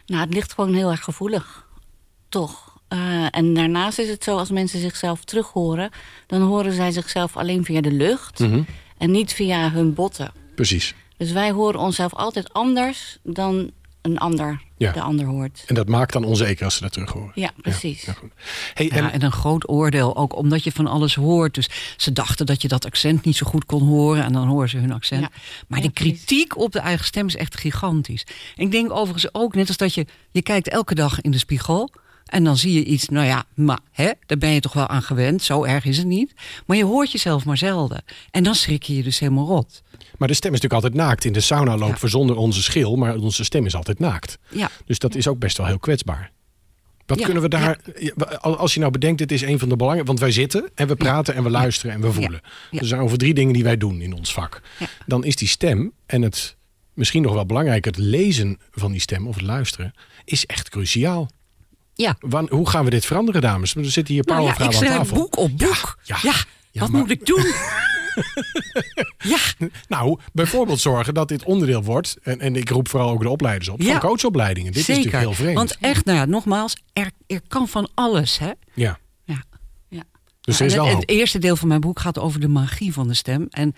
[0.06, 1.68] Nou, het ligt gewoon heel erg gevoelig.
[2.30, 2.78] Toch.
[2.88, 5.90] Eh, en daarnaast is het zo, als mensen zichzelf terug horen...
[6.28, 8.40] dan horen zij zichzelf alleen via de lucht...
[8.40, 8.62] Mhm.
[8.98, 10.32] En niet via hun botten.
[10.56, 10.94] Precies.
[11.18, 14.92] Dus wij horen onszelf altijd anders dan een ander Ja.
[14.92, 15.64] de ander hoort.
[15.68, 17.32] En dat maakt dan onzeker als ze dat terug horen.
[17.36, 18.02] Ja, precies.
[18.02, 18.32] Ja, goed.
[18.74, 21.54] Hey, Ja, en, en een groot oordeel, ook omdat je van alles hoort.
[21.56, 24.24] Dus ze dachten dat je dat accent niet zo goed kon horen...
[24.24, 25.22] en dan horen ze hun accent.
[25.22, 25.30] Ja.
[25.68, 28.26] Maar Ja, de kritiek op de eigen stem is echt gigantisch.
[28.56, 30.06] En ik denk overigens ook, net als dat je...
[30.32, 31.92] je kijkt elke dag in de spiegel...
[32.26, 35.02] en dan zie je iets, nou ja, maar hè, daar ben je toch wel aan
[35.02, 35.42] gewend.
[35.44, 36.34] Zo erg is het niet.
[36.66, 38.04] Maar je hoort jezelf maar zelden.
[38.32, 39.84] En dan schrik je je dus helemaal rot.
[40.18, 41.26] maar de stem is natuurlijk altijd naakt.
[41.26, 42.02] In de sauna lopen Ja.
[42.02, 44.38] we zonder onze schil, maar onze stem is altijd naakt.
[44.50, 46.32] Ja, Dus dat is ook best wel heel kwetsbaar.
[47.06, 47.80] Wat Ja, kunnen we daar,
[48.42, 50.96] als je nou bedenkt, dit is een van de belangen, want wij zitten en we
[50.96, 52.42] praten en we luisteren en we voelen.
[52.72, 54.62] Er zijn over drie dingen die wij doen in ons vak.
[55.06, 56.56] Dan is die stem en het,
[56.94, 61.30] misschien nog wel belangrijker, het lezen van die stem of het luisteren, is echt cruciaal.
[61.96, 62.16] Ja.
[62.20, 63.76] Wan- hoe gaan we dit veranderen, dames?
[63.76, 65.24] Er zitten hier Nou ja, ik powervrouwen aan schrijf tafel.
[65.24, 65.98] boek op boek.
[66.04, 66.36] Ja, Ja, ja.
[66.72, 67.46] Ja, wat maar- moet ik doen?
[69.34, 69.38] ja,
[69.88, 73.70] Nou, bijvoorbeeld zorgen dat dit onderdeel wordt, en, en ik roep vooral ook de opleiders
[73.70, 73.92] op, Ja.
[73.92, 74.72] van coachopleidingen.
[74.72, 75.56] Dit is natuurlijk heel vreemd.
[75.58, 78.52] Want echt, nou ja, nogmaals, er, er kan van alles, hè?
[78.74, 79.00] ja.
[79.24, 79.44] Ja.
[79.90, 80.04] Ja.
[80.42, 82.94] Dus Ja, er is wel het eerste deel van mijn boek gaat over de magie
[82.94, 83.48] van de stem.
[83.50, 83.76] En,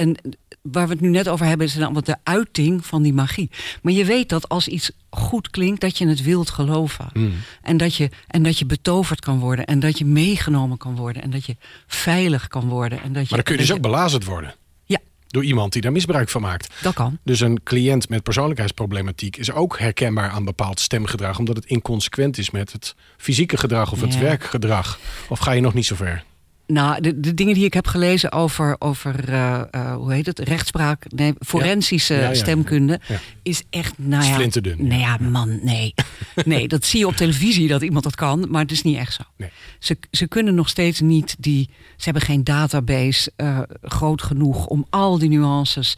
[0.00, 0.16] en
[0.62, 3.50] waar we het nu net over hebben, is dan wat de uiting van die magie.
[3.82, 7.08] Maar je weet dat als iets goed klinkt, dat je het wilt geloven.
[7.12, 7.32] Mm.
[7.62, 9.64] En, dat je, en dat je betoverd kan worden.
[9.64, 11.22] En dat je meegenomen kan worden.
[11.22, 13.02] En dat je veilig kan worden.
[13.02, 14.54] En dat je, Maar dan kun je dus ook belazerd worden.
[14.84, 16.74] Ja, Door iemand die daar misbruik van maakt.
[16.82, 17.18] dat kan.
[17.24, 22.50] Dus een cliënt met persoonlijkheidsproblematiek is ook herkenbaar aan bepaald stemgedrag, omdat het inconsequent is
[22.50, 24.20] met het fysieke gedrag of het Ja.
[24.20, 24.98] werkgedrag.
[25.28, 26.24] Of ga je nog niet zo ver?
[26.70, 30.38] Nou, de, de dingen die ik heb gelezen over, over eh, eh, hoe heet het,
[30.38, 32.34] rechtspraak, nee, forensische Ja, ja, ja.
[32.34, 33.00] stemkunde,
[33.42, 34.86] is echt, nou ja, Flinterdun.
[34.86, 35.94] Nee, ja, man, nee.
[36.44, 39.12] nee, dat zie je op televisie dat iemand dat kan, maar het is niet echt
[39.12, 39.22] zo.
[39.36, 39.50] Nee.
[39.78, 44.86] Ze, ze kunnen nog steeds niet die, ze hebben geen database eh, groot genoeg om
[44.90, 45.96] al die nuances.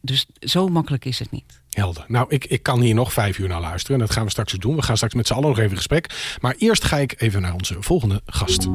[0.00, 1.60] Dus zo makkelijk is het niet.
[1.76, 2.04] Helder.
[2.08, 4.00] Nou, ik, ik kan hier nog vijf uur naar luisteren.
[4.00, 4.76] En dat gaan we straks doen.
[4.76, 6.36] We gaan straks met z'n allen nog even in gesprek.
[6.40, 8.68] Maar eerst ga ik even naar onze volgende gast.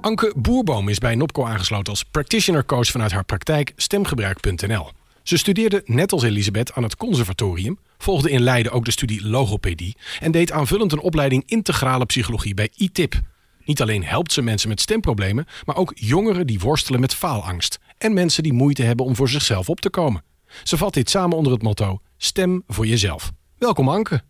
[0.00, 4.90] Anke Boerboom is bij Nopco aangesloten als practitioner coach vanuit haar praktijk stemgebruik.nl.
[5.22, 9.96] Ze studeerde net als Elisabeth aan het conservatorium, volgde in Leiden ook de studie logopedie
[10.20, 13.20] en deed aanvullend een opleiding integrale psychologie bij ITIP.
[13.64, 18.12] Niet alleen helpt ze mensen met stemproblemen, maar ook jongeren die worstelen met faalangst en
[18.12, 20.22] mensen die moeite hebben om voor zichzelf op te komen.
[20.62, 23.32] Ze vat dit samen onder het motto Stem voor jezelf.
[23.58, 24.22] Welkom Anke.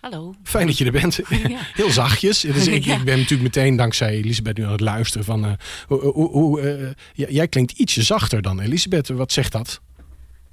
[0.00, 0.34] Hallo.
[0.42, 1.20] Fijn dat je er bent.
[1.80, 2.40] Heel zachtjes.
[2.40, 2.96] Dus ik, Ja.
[2.96, 5.44] ik ben natuurlijk meteen dankzij Elisabeth nu aan het luisteren van...
[5.44, 5.52] eh,
[6.12, 9.08] hoe, eh, jij klinkt ietsje zachter dan Elisabeth.
[9.08, 9.80] Wat zegt dat?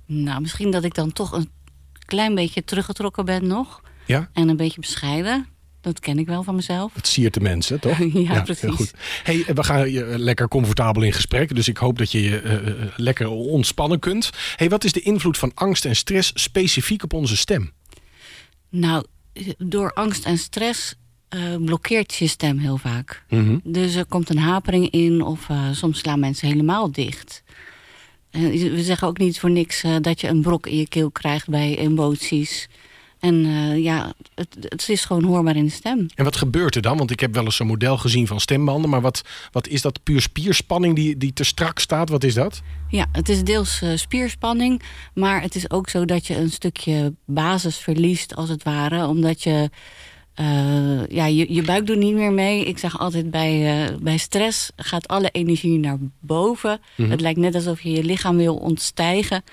[0.05, 1.49] Nou, misschien dat ik dan toch een
[2.05, 3.81] klein beetje teruggetrokken ben nog.
[4.05, 4.29] Ja?
[4.33, 5.47] En een beetje bescheiden.
[5.85, 6.93] Dat ken ik wel van mezelf.
[6.93, 7.97] Het siert de mensen, toch?
[8.13, 8.61] Ja, precies.
[8.61, 8.93] heel goed.
[9.23, 11.55] Hey, we gaan je lekker comfortabel in gesprek.
[11.55, 14.29] Dus ik hoop dat je je eh, eh, lekker ontspannen kunt.
[14.55, 17.71] Hey, wat is de invloed van angst en stress specifiek op onze stem?
[18.69, 19.03] Nou,
[19.57, 20.95] door angst en stress
[21.29, 23.23] eh, blokkeert je stem heel vaak.
[23.29, 23.57] Mhm.
[23.63, 27.43] Dus er komt een hapering in of eh, soms slaan mensen helemaal dicht.
[28.31, 31.11] En we zeggen ook niet voor niks eh, dat je een brok in je keel
[31.11, 32.69] krijgt bij emoties.
[33.25, 36.05] En eh, ja, het, het is gewoon hoorbaar in de stem.
[36.15, 36.97] En wat gebeurt er dan?
[36.97, 38.89] Want ik heb wel eens zo'n model gezien van stembanden.
[38.89, 40.03] Maar wat, wat is dat?
[40.03, 42.09] Puur spierspanning die, die te strak staat?
[42.09, 42.61] Wat is dat?
[42.89, 44.81] Ja, het is deels eh, spierspanning,
[45.13, 49.43] maar het is ook zo dat je een stukje basis verliest als het ware, omdat
[49.43, 49.69] je
[50.33, 52.65] eh, ja, je, je buik doet niet meer mee.
[52.65, 56.79] Ik zeg altijd bij, bij stress gaat alle energie naar boven.
[56.95, 59.43] Het lijkt net alsof je je lichaam wil ontstijgen.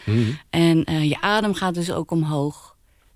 [0.50, 2.71] En eh, je adem gaat dus ook omhoog.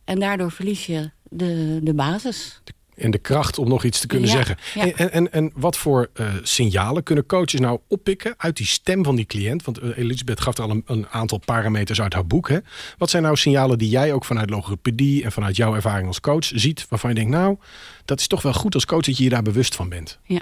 [0.07, 2.61] En daardoor verlies je de, de basis.
[2.97, 4.57] En de kracht om nog iets te kunnen Ja, zeggen.
[4.75, 4.92] ja.
[4.92, 9.16] En, en, en wat voor eh, signalen kunnen coaches nou oppikken uit die stem van
[9.16, 9.64] die cliënt?
[9.64, 12.49] Want eh, Elisabeth gaf er al een, een aantal parameters uit haar boek.
[12.49, 12.59] Hè?
[12.99, 16.45] Wat zijn nou signalen die jij ook vanuit logopedie en vanuit jouw ervaring als coach
[16.45, 17.57] ziet, waarvan je denkt, nou,
[18.05, 20.19] dat is toch wel goed als coach dat je je daar bewust van bent.
[20.25, 20.40] Ja,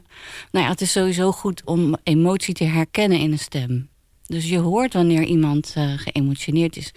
[0.51, 3.89] nou ja, het is sowieso goed om emotie te herkennen in een stem.
[4.27, 6.93] Dus je hoort wanneer iemand eh, geëmotioneerd is.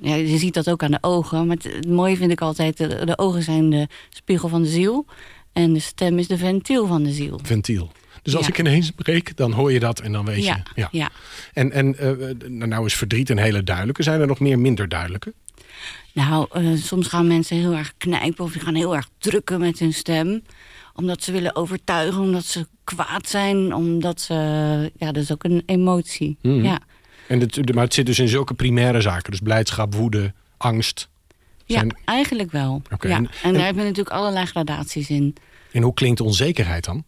[0.00, 1.46] Ja, je ziet dat ook aan de ogen.
[1.46, 4.68] Maar het, het mooie vind ik altijd, de, de ogen zijn de spiegel van de
[4.68, 5.06] ziel.
[5.52, 7.40] En de stem is de ventiel van de ziel.
[7.42, 7.90] Ventiel.
[8.22, 8.52] Dus als Ja.
[8.52, 10.80] ik ineens breek, dan hoor je dat en dan weet Ja, je.
[10.80, 10.88] Ja.
[10.92, 11.10] ja.
[11.52, 12.10] En, en eh,
[12.48, 14.02] nou nou is verdriet een hele duidelijke.
[14.02, 15.32] Zijn er nog meer minder duidelijke?
[16.12, 19.78] Nou, eh, soms gaan mensen heel erg knijpen of die gaan heel erg drukken met
[19.78, 20.42] hun stem.
[20.94, 24.34] Omdat ze willen overtuigen, omdat ze kwaad zijn, omdat ze...
[24.96, 26.36] Ja, dat is ook een emotie.
[26.42, 26.64] Mhm.
[26.64, 26.78] Ja.
[27.30, 29.30] En het, maar het zit dus in zulke primaire zaken.
[29.30, 31.08] Dus blijdschap, woede, angst.
[31.64, 32.82] ja, Zijn- eigenlijk wel.
[33.00, 33.08] Ja.
[33.08, 35.34] en- daar hebben we natuurlijk allerlei gradaties in.
[35.72, 37.04] En hoe klinkt onzekerheid dan?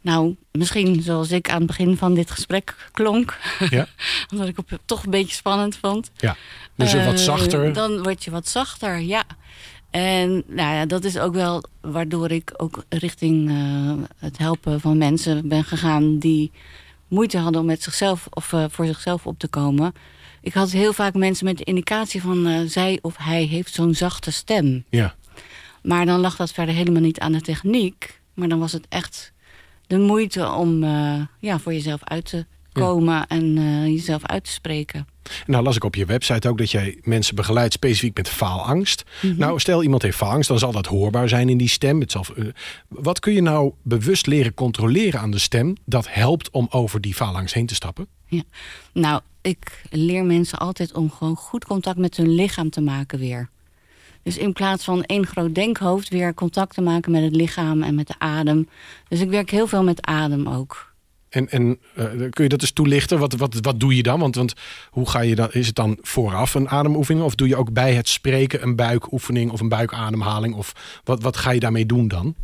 [0.00, 3.38] Nou, misschien zoals ik aan het begin van dit gesprek klonk.
[3.70, 3.86] Ja.
[4.32, 6.10] Omdat ik het toch een beetje spannend vond.
[6.16, 6.36] Ja.
[6.76, 7.72] Dus een wat Eh, zachter.
[7.72, 9.24] Dan word je wat zachter, ja.
[9.90, 14.98] En nou ja, dat is ook wel waardoor ik ook richting eh, het helpen van
[14.98, 16.18] mensen ben gegaan...
[16.18, 16.52] die
[17.08, 19.92] moeite hadden om met zichzelf of eh, voor zichzelf op te komen.
[20.40, 22.46] Ik had heel vaak mensen met de indicatie van...
[22.46, 24.84] eh, zij of hij heeft zo'n zachte stem.
[24.90, 25.14] Ja.
[25.82, 28.20] Maar dan lag dat verder helemaal niet aan de techniek.
[28.34, 29.32] Maar dan was het echt
[29.86, 33.54] de moeite om eh, ja, voor jezelf uit te komen en
[33.92, 35.06] jezelf uit te spreken.
[35.28, 39.04] En nou las ik op je website ook dat jij mensen begeleidt specifiek met faalangst.
[39.22, 39.38] Mhm.
[39.38, 42.00] Nou, stel iemand heeft faalangst, dan zal dat hoorbaar zijn in die stem.
[42.00, 42.44] Het zal, eh,
[42.88, 47.14] wat kun je nou bewust leren controleren aan de stem dat helpt om over die
[47.14, 48.06] faalangst heen te stappen?
[48.26, 48.42] Ja.
[48.92, 53.48] Nou, ik leer mensen altijd om gewoon goed contact met hun lichaam te maken weer.
[54.22, 57.94] Dus in plaats van één groot denkhoofd weer contact te maken met het lichaam en
[57.94, 58.68] met de adem.
[59.08, 60.94] Dus ik werk heel veel met adem ook.
[61.36, 63.18] En, en eh, kun je dat eens toelichten?
[63.18, 64.20] Wat, wat, wat doe je dan?
[64.20, 64.54] Want, want
[64.90, 65.48] hoe ga je dan?
[65.52, 67.24] Is het dan vooraf een ademoefening?
[67.24, 70.54] Of doe je ook bij het spreken een buikoefening of een buikademhaling?
[70.54, 70.72] Of
[71.04, 72.34] wat, wat ga je daarmee doen dan?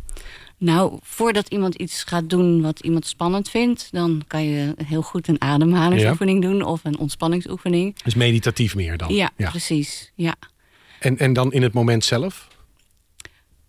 [0.57, 5.27] Nou, voordat iemand iets gaat doen wat iemand spannend vindt, dan kan je heel goed
[5.27, 8.03] een ademhalingsoefening doen of een ontspanningsoefening.
[8.03, 9.13] Dus meditatief meer dan?
[9.13, 10.11] Ja, precies.
[10.15, 10.35] Ja.
[10.99, 12.47] En, en dan in het moment zelf?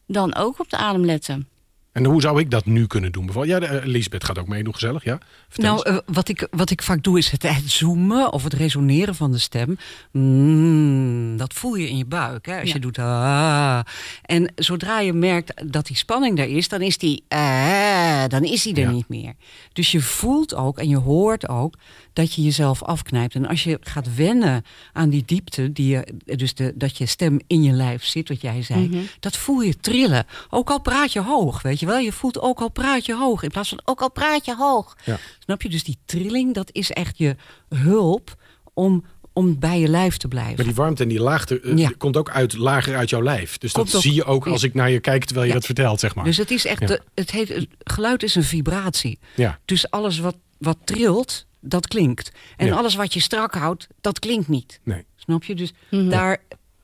[0.06, 1.48] Dan ook op de adem letten.
[1.94, 3.24] En hoe zou ik dat nu kunnen doen?
[3.24, 5.18] Bijvoorbeeld, ja, de- eh, Lisbeth gaat ook meedoen, gezellig, ja?
[5.48, 8.52] Vertel Nou, eh, wat, ik, wat ik vaak doe is het, het zoomen of het
[8.52, 9.76] resoneren van de stem.
[10.12, 12.46] Mm, dat voel je in je buik.
[12.46, 12.58] Hè?
[12.60, 12.74] Als Ja.
[12.74, 13.80] je doet ah.
[14.22, 18.62] En zodra je merkt dat die spanning er is, dan is die ah, dan is
[18.62, 18.90] die er Ja.
[18.90, 19.32] niet meer.
[19.72, 21.74] Dus je voelt ook en je hoort ook
[22.14, 23.34] dat je jezelf afknijpt.
[23.34, 27.40] En als je gaat wennen aan die diepte, die je, dus de, dat je stem
[27.46, 28.98] in je lijf zit, wat jij zei, Mhm.
[29.20, 30.26] dat voel je trillen.
[30.50, 31.98] Ook al praat je hoog, weet je wel.
[31.98, 34.96] Je voelt ook al praat je hoog, in plaats van ook al praat je hoog.
[35.04, 35.18] Ja.
[35.38, 35.68] Snap je?
[35.68, 37.36] Dus die trilling, dat is echt je
[37.68, 38.36] hulp
[38.74, 40.56] om, om bij je lijf te blijven.
[40.56, 41.90] Maar die warmte en die laagte eh, Ja.
[41.98, 43.58] komt ook uit, lager uit jouw lijf.
[43.58, 44.50] Dus Komt dat ook- zie je ook ja.
[44.50, 45.58] als ik naar je kijk terwijl je Ja.
[45.58, 46.24] dat vertelt, zeg maar.
[46.24, 46.86] Dus het is echt, Ja.
[46.86, 49.18] de- het, heeft, het geluid is een vibratie.
[49.36, 49.58] ja.
[49.64, 52.32] Dus alles wat, wat trilt, dat klinkt.
[52.56, 52.74] En Ja.
[52.74, 54.80] alles wat je strak houdt, dat klinkt niet.
[54.82, 55.04] Nee.
[55.16, 55.54] Snap je?
[55.54, 56.08] Dus Mhm.
[56.08, 56.38] daar,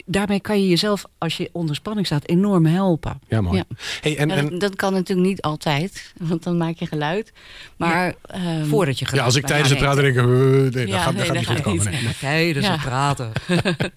[0.06, 3.20] daarmee kan je jezelf, als je onder spanning staat, enorm helpen.
[3.28, 3.56] Ja, mooi.
[3.56, 3.64] Ja.
[4.00, 7.32] Hey, en, en, dat, dat kan natuurlijk niet altijd, want dan maak je geluid.
[7.76, 10.98] Maar ehm, Voordat je ja, als ik tijdens het praten denk, eh, nee, dat Ja,
[10.98, 11.90] gaat, dat nee, gaat dat niet goed gaat komen.
[11.92, 12.14] niet.
[12.22, 12.72] Oké, dus Ja.
[12.76, 13.32] we praten.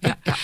[0.00, 0.36] ja, ja.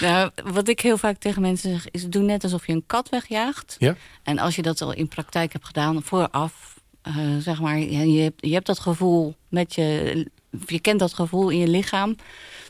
[0.00, 3.08] Nou, wat ik heel vaak tegen mensen zeg, is doe net alsof je een kat
[3.08, 3.76] wegjaagt.
[3.78, 3.96] Ja?
[4.22, 6.73] En als je dat al in praktijk hebt gedaan, vooraf,
[7.04, 10.26] eh, zeg maar, je, hebt, je hebt dat gevoel met je,
[10.66, 12.16] je kent dat gevoel in je lichaam,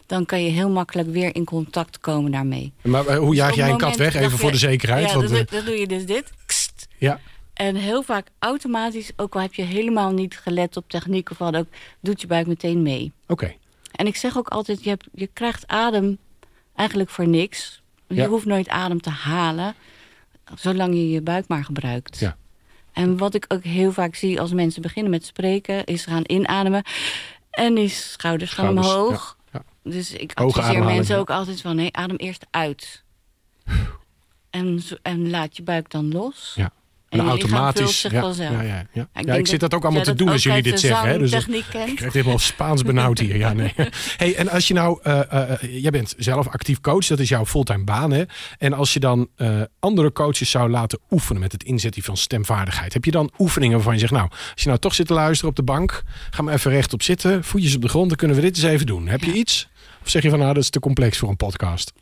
[0.07, 2.73] dan kan je heel makkelijk weer in contact komen daarmee.
[2.83, 4.15] Maar eh, hoe Dus jaag jij een kat weg?
[4.15, 5.11] Even voor de zekerheid.
[5.11, 6.33] Ja, want, dan, eh, doe- dan doe je dus dit.
[6.47, 6.87] Kst.
[6.99, 7.21] ja.
[7.55, 11.57] En heel vaak automatisch, ook al heb je helemaal niet gelet op techniek of wat
[11.57, 11.67] ook,
[12.01, 13.13] doet je buik meteen mee.
[13.27, 13.55] Oké.
[13.93, 16.19] En ik zeg ook altijd, je, hebt, je krijgt adem
[16.75, 17.83] eigenlijk voor niks.
[18.09, 18.27] Je Ja.
[18.29, 19.75] hoeft nooit adem te halen,
[20.55, 22.19] zolang je je buik maar gebruikt.
[22.19, 22.37] Ja.
[22.95, 26.83] En wat ik ook heel vaak zie als mensen beginnen met spreken, is gaan inademen
[27.51, 29.39] en die schouders gaan Schouders, omhoog.
[29.53, 33.03] ja, Dus ik adviseer mensen ook altijd van, nee, adem eerst uit.
[34.51, 36.53] En, en laat je buik dan los.
[36.57, 36.73] Ja.
[37.21, 38.01] En automatisch.
[38.01, 38.51] zich Ja, vanzelf.
[38.51, 39.09] ja, ja, ja.
[39.13, 41.09] Ja, Ja, ik, zit dat ook allemaal te doen als jullie dit zeggen.
[41.09, 41.19] Hè?
[41.19, 41.89] Dus kent.
[41.89, 43.37] ik krijg helemaal Spaans benauwd hier.
[43.37, 43.75] Ja, nee.
[44.17, 47.29] Hey, en als je nou, eh, eh, eh, jij bent zelf actief coach, dat is
[47.29, 48.11] jouw fulltime baan.
[48.11, 48.23] Hè?
[48.59, 49.29] En als je dan
[49.79, 53.95] andere coaches zou laten oefenen met het inzetten van stemvaardigheid, heb je dan oefeningen waarvan
[53.95, 56.55] je zegt, nou, als je nou toch zit te luisteren op de bank, ga maar
[56.55, 59.09] even rechtop zitten, voetjes op de grond, dan kunnen we dit eens even doen.
[59.09, 59.69] Heb je iets?
[60.03, 61.93] Of zeg je van, nou, dat is te complex voor een podcast?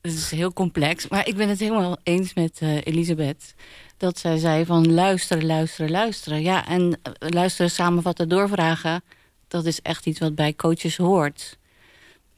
[0.00, 1.08] Het is heel complex.
[1.08, 3.54] Maar ik ben het helemaal eens met uh, Elisabeth.
[3.96, 6.42] Dat zij zei van luisteren, luisteren, luisteren.
[6.42, 9.02] Ja, en uh, luisteren, samenvatten, doorvragen...
[9.48, 11.58] dat is echt iets wat bij coaches hoort.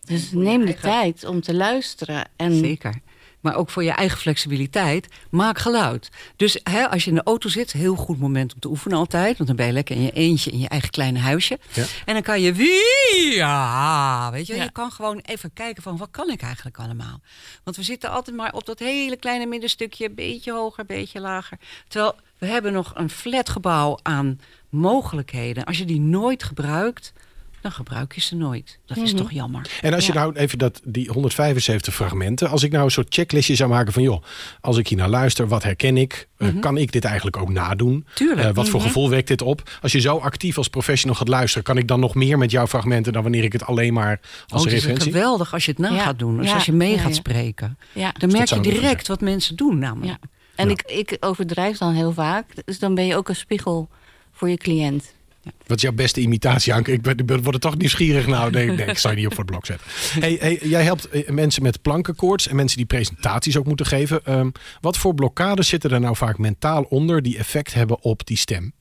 [0.01, 2.29] Dus neem de tijd om te luisteren.
[2.37, 3.01] En Zeker.
[3.41, 6.11] Maar ook voor je eigen flexibiliteit, maak geluid.
[6.37, 9.37] Dus hè, als je in de auto zit, heel goed moment om te oefenen altijd.
[9.37, 11.59] Want dan ben je lekker in je eentje in je eigen kleine huisje.
[11.73, 11.85] Ja.
[12.05, 14.55] En dan kan je wie, ja, weet je.
[14.55, 14.63] Ja.
[14.63, 17.21] Je kan gewoon even kijken van, wat kan ik eigenlijk allemaal?
[17.65, 20.11] Want we zitten altijd maar op dat hele kleine middenstukje.
[20.11, 21.59] Beetje hoger, beetje lager.
[21.89, 25.65] Terwijl we hebben nog een flatgebouw aan mogelijkheden.
[25.65, 27.13] Als je die nooit gebruikt,
[27.63, 28.79] dan gebruik je ze nooit.
[28.87, 29.71] Dat is toch jammer.
[29.81, 30.19] En als je Ja.
[30.21, 34.03] nou even dat, die 175 fragmenten, als ik nou een soort checklistje zou maken van
[34.03, 34.23] joh,
[34.61, 36.29] als ik hier naar luister, wat herken ik?
[36.37, 38.07] Eh, kan ik dit eigenlijk ook nadoen?
[38.15, 38.49] Tuurlijk.
[38.49, 38.89] Eh, wat voor Mhm.
[38.89, 39.71] gevoel wekt dit op?
[39.83, 42.67] Als je zo actief als professional gaat luisteren, kan ik dan nog meer met jouw
[42.67, 45.13] fragmenten dan wanneer ik het alleen maar als Oh, het is referentie?
[45.13, 46.37] geweldig als je het na Ja, gaat doen.
[46.37, 47.15] Dus ja, als je mee ja, gaat ja.
[47.15, 47.79] spreken.
[47.93, 48.13] ja.
[48.19, 50.19] Dan merk je direct wat mensen doen namelijk.
[50.23, 50.29] Ja.
[50.55, 50.73] En Ja.
[50.73, 52.47] ik, ik overdrijf dan heel vaak.
[52.65, 53.89] Dus dan ben je ook een spiegel
[54.33, 55.13] voor je cliënt.
[55.43, 56.93] Wat is jouw beste imitatie, Anke?
[56.93, 58.27] Ik ben, ik ben- word er toch nieuwsgierig.
[58.27, 59.87] Nou, nee, nee, ik zou je niet op voor het blok zetten.
[60.25, 64.25] Hey, hey, jij helpt eh, mensen met plankenkoorts en mensen die presentaties ook moeten geven.
[64.25, 64.51] Ehm,
[64.81, 68.73] wat voor blokkades zitten er nou vaak mentaal onder die effect hebben op die stem?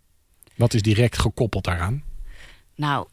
[0.56, 2.04] Wat is direct gekoppeld daaraan?
[2.76, 3.08] Nou,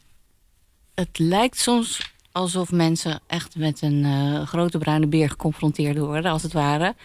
[0.95, 6.43] het lijkt soms alsof mensen echt met een eh, grote bruine beer geconfronteerd worden, als
[6.43, 6.95] het ware.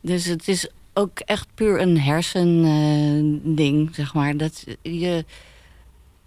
[0.00, 4.36] Dus het is ook echt puur een hersending, zeg maar.
[4.36, 5.24] Dat je,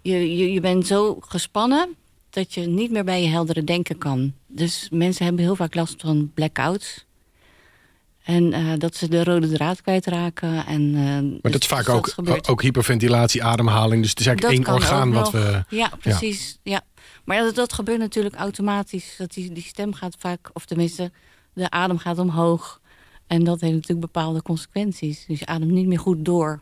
[0.02, 1.96] je, je, je bent zo gespannen
[2.30, 4.32] dat je niet meer bij je heldere denken kan.
[4.46, 7.06] Dus mensen hebben heel vaak last van blackouts.
[8.24, 10.66] En eh, dat ze de rode draad kwijtraken.
[10.66, 14.00] En, eh, Maar dus- dat is vaak dus ook, ook hyperventilatie, ademhaling.
[14.00, 15.64] Dus het is eigenlijk één orgaan wat we...
[15.68, 16.58] Ja, precies.
[16.62, 16.80] Ja.
[17.24, 19.14] Maar dat, dat gebeurt natuurlijk automatisch.
[19.18, 21.10] Dat die, die stem gaat vaak, of tenminste,
[21.52, 22.80] de adem gaat omhoog.
[23.26, 25.24] En dat heeft natuurlijk bepaalde consequenties.
[25.26, 26.60] Dus je ademt niet meer goed door.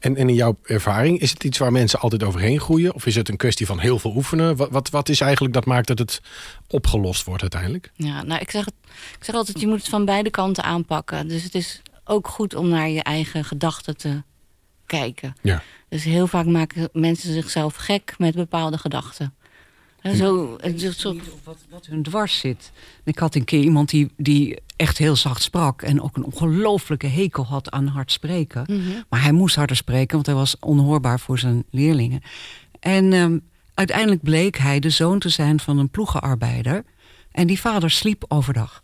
[0.00, 2.94] En, en in jouw ervaring, is het iets waar mensen altijd overheen groeien?
[2.94, 4.56] Of is het een kwestie van heel veel oefenen?
[4.56, 6.20] Wat, wat, wat is eigenlijk dat maakt dat het
[6.68, 7.90] opgelost wordt uiteindelijk?
[7.94, 8.74] Ja, nou, ik zeg, het,
[9.18, 11.28] ik zeg altijd, je moet het van beide kanten aanpakken.
[11.28, 14.22] Dus het is ook goed om naar je eigen gedachten te
[14.86, 15.36] kijken.
[15.42, 15.62] Ja.
[15.88, 19.34] Dus heel vaak maken mensen zichzelf gek met bepaalde gedachten.
[20.06, 22.72] En zo, is zo, op wat, wat hun dwars zit.
[23.04, 25.82] Ik had een keer iemand die, die echt heel zacht sprak...
[25.82, 28.64] en ook een ongelooflijke hekel had aan hard spreken.
[28.66, 29.02] Mhm.
[29.08, 32.20] Maar hij moest harder spreken, want hij was onhoorbaar voor zijn leerlingen.
[32.80, 33.38] En ehm,
[33.74, 36.84] uiteindelijk bleek hij de zoon te zijn van een ploegenarbeider.
[37.30, 38.82] En die vader sliep overdag.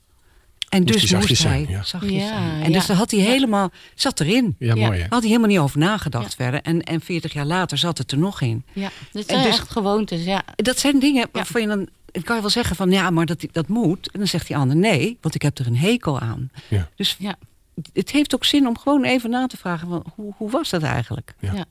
[0.73, 1.83] En Moest dus hij moest hij zijn, ja.
[1.83, 2.63] zachtjes Ja, zijn.
[2.63, 2.77] En ja.
[2.79, 4.57] dus daar had hij helemaal, zat erin.
[4.59, 5.07] Ja, mooi hè?
[5.09, 6.63] Had hij helemaal niet over nagedacht verder.
[6.63, 8.65] En, en 40 jaar later zat het er nog in.
[8.73, 10.43] ja, zijn dus- echt gewoontes, ja.
[10.57, 11.89] Dat zijn dingen waarvan je dan...
[12.07, 14.11] Dan kan je wel zeggen van ja, maar dat, dat moet.
[14.11, 16.51] En dan zegt die ander nee, want ik heb er een hekel aan.
[16.69, 16.89] Ja.
[16.97, 17.35] Dus Ja.
[17.93, 19.89] het heeft ook zin om gewoon even na te vragen...
[19.89, 21.35] Van, hoe, hoe was dat eigenlijk?
[21.41, 21.65] Ja.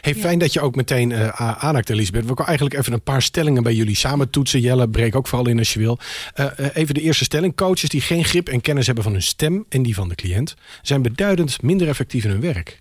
[0.00, 1.28] Hey, fijn dat je ook meteen eh
[1.64, 2.20] aanhaakt, Elisabeth.
[2.20, 4.60] We kunnen eigenlijk even een paar stellingen bij jullie samen toetsen.
[4.60, 5.98] Jelle, breek ook vooral in als je wil.
[6.34, 7.56] Eh, eh, even de eerste stelling.
[7.56, 10.54] Coaches die geen grip en kennis hebben van hun stem en die van de cliënt...
[10.82, 12.80] zijn beduidend minder effectief in hun werk.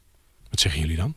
[0.49, 1.15] Wat zeggen jullie dan?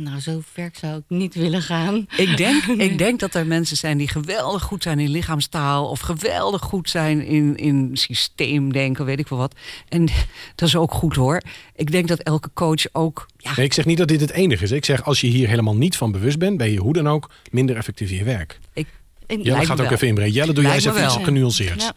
[0.00, 2.06] Nou, zo ver zou ik niet willen gaan.
[2.16, 5.88] Ik denk, ik denk dat er mensen zijn die geweldig goed zijn in lichaamstaal...
[5.88, 9.54] of geweldig goed zijn in, in systeemdenken, weet ik veel wat.
[9.88, 10.04] En
[10.54, 11.42] dat is ook goed hoor.
[11.74, 13.26] Ik denk dat elke coach ook...
[13.36, 14.70] Ja, Nee, ik zeg niet dat dit het enige is.
[14.70, 16.56] Ik zeg als je hier helemaal niet van bewust bent...
[16.56, 18.58] ben je hoe dan ook minder effectief in je werk.
[18.72, 18.86] ik,
[19.26, 19.94] Ik- Jelle Lijkt gaat ook wel.
[19.94, 20.32] even inbreken.
[20.32, 21.24] Jelle, doe jij eens even iets wel.
[21.24, 21.82] genuanceerd.
[21.82, 21.92] Ja.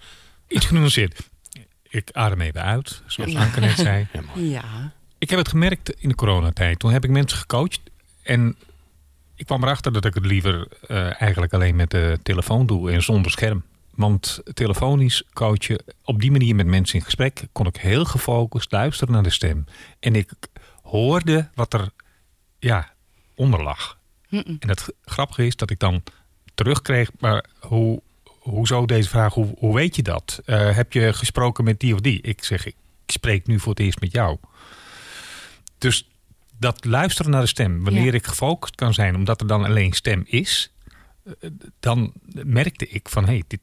[0.47, 1.29] Iets genuanceerd.
[1.89, 4.07] Ik adem even uit, zoals Anke net zei.
[4.35, 4.91] Ja.
[5.17, 6.79] Ik heb het gemerkt in de coronatijd.
[6.79, 7.79] Toen heb ik mensen gecoacht.
[8.23, 8.57] En
[9.35, 13.03] ik kwam erachter dat ik het liever eh, eigenlijk alleen met de telefoon doe en
[13.03, 13.63] zonder scherm.
[13.95, 19.13] Want telefonisch coachen, op die manier met mensen in gesprek, kon ik heel gefocust luisteren
[19.13, 19.65] naar de stem.
[19.99, 20.31] En ik
[20.81, 21.89] hoorde wat er
[22.59, 22.93] ja,
[23.35, 23.97] onder lag.
[24.29, 26.03] En het grappige is dat ik dan
[26.55, 30.41] terugkreeg, maar hoe, hoezo deze vraag, hoe, hoe weet je dat?
[30.45, 32.21] Eh, heb je gesproken met die of die?
[32.21, 34.37] Ik zeg, ik spreek nu voor het eerst met jou.
[35.77, 36.07] Dus
[36.61, 38.11] dat luisteren naar de stem, wanneer Ja.
[38.13, 40.71] ik gefocust kan zijn, omdat er dan alleen stem is,
[41.23, 42.13] eh, dan
[42.45, 43.59] merkte ik van, hé, hey, dit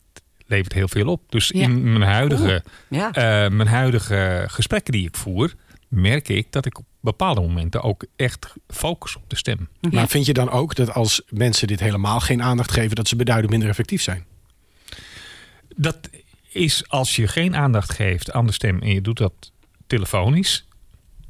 [0.47, 1.23] levert heel veel op.
[1.29, 1.61] Dus Ja.
[1.63, 3.13] in mijn huidige, ja.
[3.13, 5.55] eh, mijn huidige gesprekken die ik voer,
[5.89, 9.69] merk ik dat ik op bepaalde momenten ook echt focus op de stem.
[9.91, 12.97] Maar vind je dan ook dat als mensen dit helemaal geen aandacht geven...
[12.97, 14.25] dat ze beduidend minder effectief zijn?
[15.77, 15.99] Dat
[16.53, 19.53] is als je geen aandacht geeft aan de stem en je doet dat
[19.87, 20.67] telefonisch,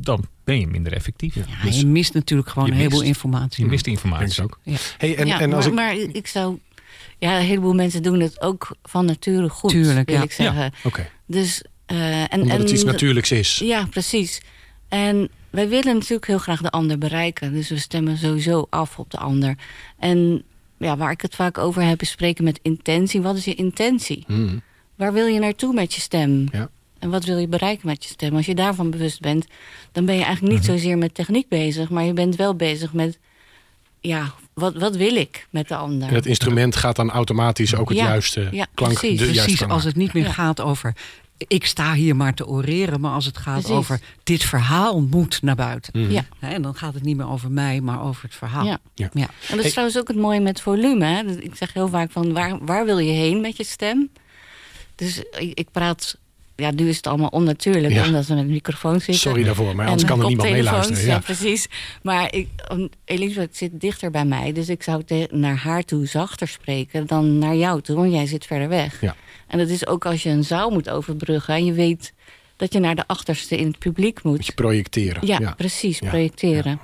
[0.00, 1.34] dan ben je minder effectief.
[1.34, 3.64] Ja, Dus je mist natuurlijk gewoon een heleboel mist- informatie.
[3.64, 4.42] Je mist informatie.
[4.42, 4.58] ook.
[4.62, 4.76] Ja.
[4.98, 6.06] Hey, en, ja, en als maar, ik...
[6.06, 6.58] maar ik zou
[7.18, 10.22] ja, een heleboel mensen doen het ook van nature goed, Tuurlijk, wil ja.
[10.22, 10.72] ik zeggen.
[10.84, 11.08] Oké.
[11.26, 13.58] Dus, eh, en, Omdat en het iets natuurlijks is.
[13.58, 14.40] Ja, precies.
[14.88, 17.52] En wij willen natuurlijk heel graag de ander bereiken.
[17.52, 19.54] Dus we stemmen sowieso af op de ander.
[19.98, 20.42] En
[20.78, 23.20] ja, waar ik het vaak over heb, is spreken met intentie.
[23.20, 24.24] Wat is je intentie?
[24.26, 24.62] Hmm.
[24.94, 26.48] Waar wil je naartoe met je stem?
[26.52, 26.70] Ja.
[26.98, 28.36] En wat wil je bereiken met je stem?
[28.36, 29.46] Als je daarvan bewust bent,
[29.92, 30.72] dan ben je eigenlijk niet Mhm.
[30.72, 31.90] zozeer met techniek bezig.
[31.90, 33.18] Maar je bent wel bezig met,
[34.00, 36.08] ja, wat, wat wil ik met de ander?
[36.08, 38.92] En het instrument gaat dan automatisch ook het Ja, juiste ja, klank.
[38.98, 39.18] precies.
[39.18, 40.32] de juiste Precies, klank als het niet meer Ja.
[40.32, 40.94] gaat over...
[41.48, 43.76] Ik sta hier maar te oreren, maar als het gaat Precies.
[43.76, 44.00] over...
[44.22, 46.00] dit verhaal moet naar buiten.
[46.00, 46.10] Mhm.
[46.12, 46.24] Ja.
[46.38, 48.64] Hè, En dan gaat het niet meer over mij, maar over het verhaal.
[48.64, 48.78] Ja.
[48.94, 49.10] Ja.
[49.12, 49.20] Ja.
[49.22, 49.70] En dat is Hey.
[49.70, 51.04] trouwens ook het mooie met volume.
[51.04, 51.22] Hè?
[51.24, 54.08] Dat- Ik zeg heel vaak van waar, waar wil je heen met je stem?
[54.94, 56.16] Dus ik, ik praat.
[56.62, 58.04] Ja, nu is het allemaal onnatuurlijk Ja.
[58.06, 59.14] omdat we met microfoons zitten.
[59.30, 61.02] Sorry daarvoor, maar anders kan er niemand meeluisteren.
[61.02, 61.18] Ja, Ja.
[61.18, 61.66] precies.
[62.02, 62.48] Maar ik,
[63.04, 64.52] Elisabeth zit dichter bij mij.
[64.52, 67.96] Dus ik zou naar haar toe zachter spreken dan naar jou toe.
[67.96, 69.00] Want jij zit verder weg.
[69.00, 69.14] Ja.
[69.46, 71.54] En dat is ook als je een zaal moet overbruggen.
[71.54, 72.12] En je weet
[72.56, 74.46] dat je naar de achterste in het publiek Moet moet.
[74.46, 75.26] je projecteren.
[75.26, 75.98] Ja, precies.
[75.98, 76.08] Ja.
[76.08, 76.80] Projecteren.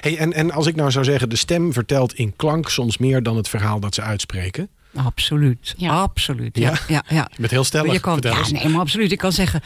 [0.00, 3.22] Hey, en, en als ik nou zou zeggen, de stem vertelt in klank soms meer
[3.22, 4.68] dan het verhaal dat ze uitspreken.
[4.94, 5.74] Absoluut.
[5.76, 6.00] Ja.
[6.00, 6.56] Absoluut.
[6.58, 6.70] Ja?
[6.70, 7.28] Ja, ja, ja.
[7.30, 7.92] Je bent heel stellig.
[7.92, 8.50] je kan, vertel ja, eens.
[8.52, 9.12] nee, maar absoluut.
[9.12, 9.60] Ik kan zeggen,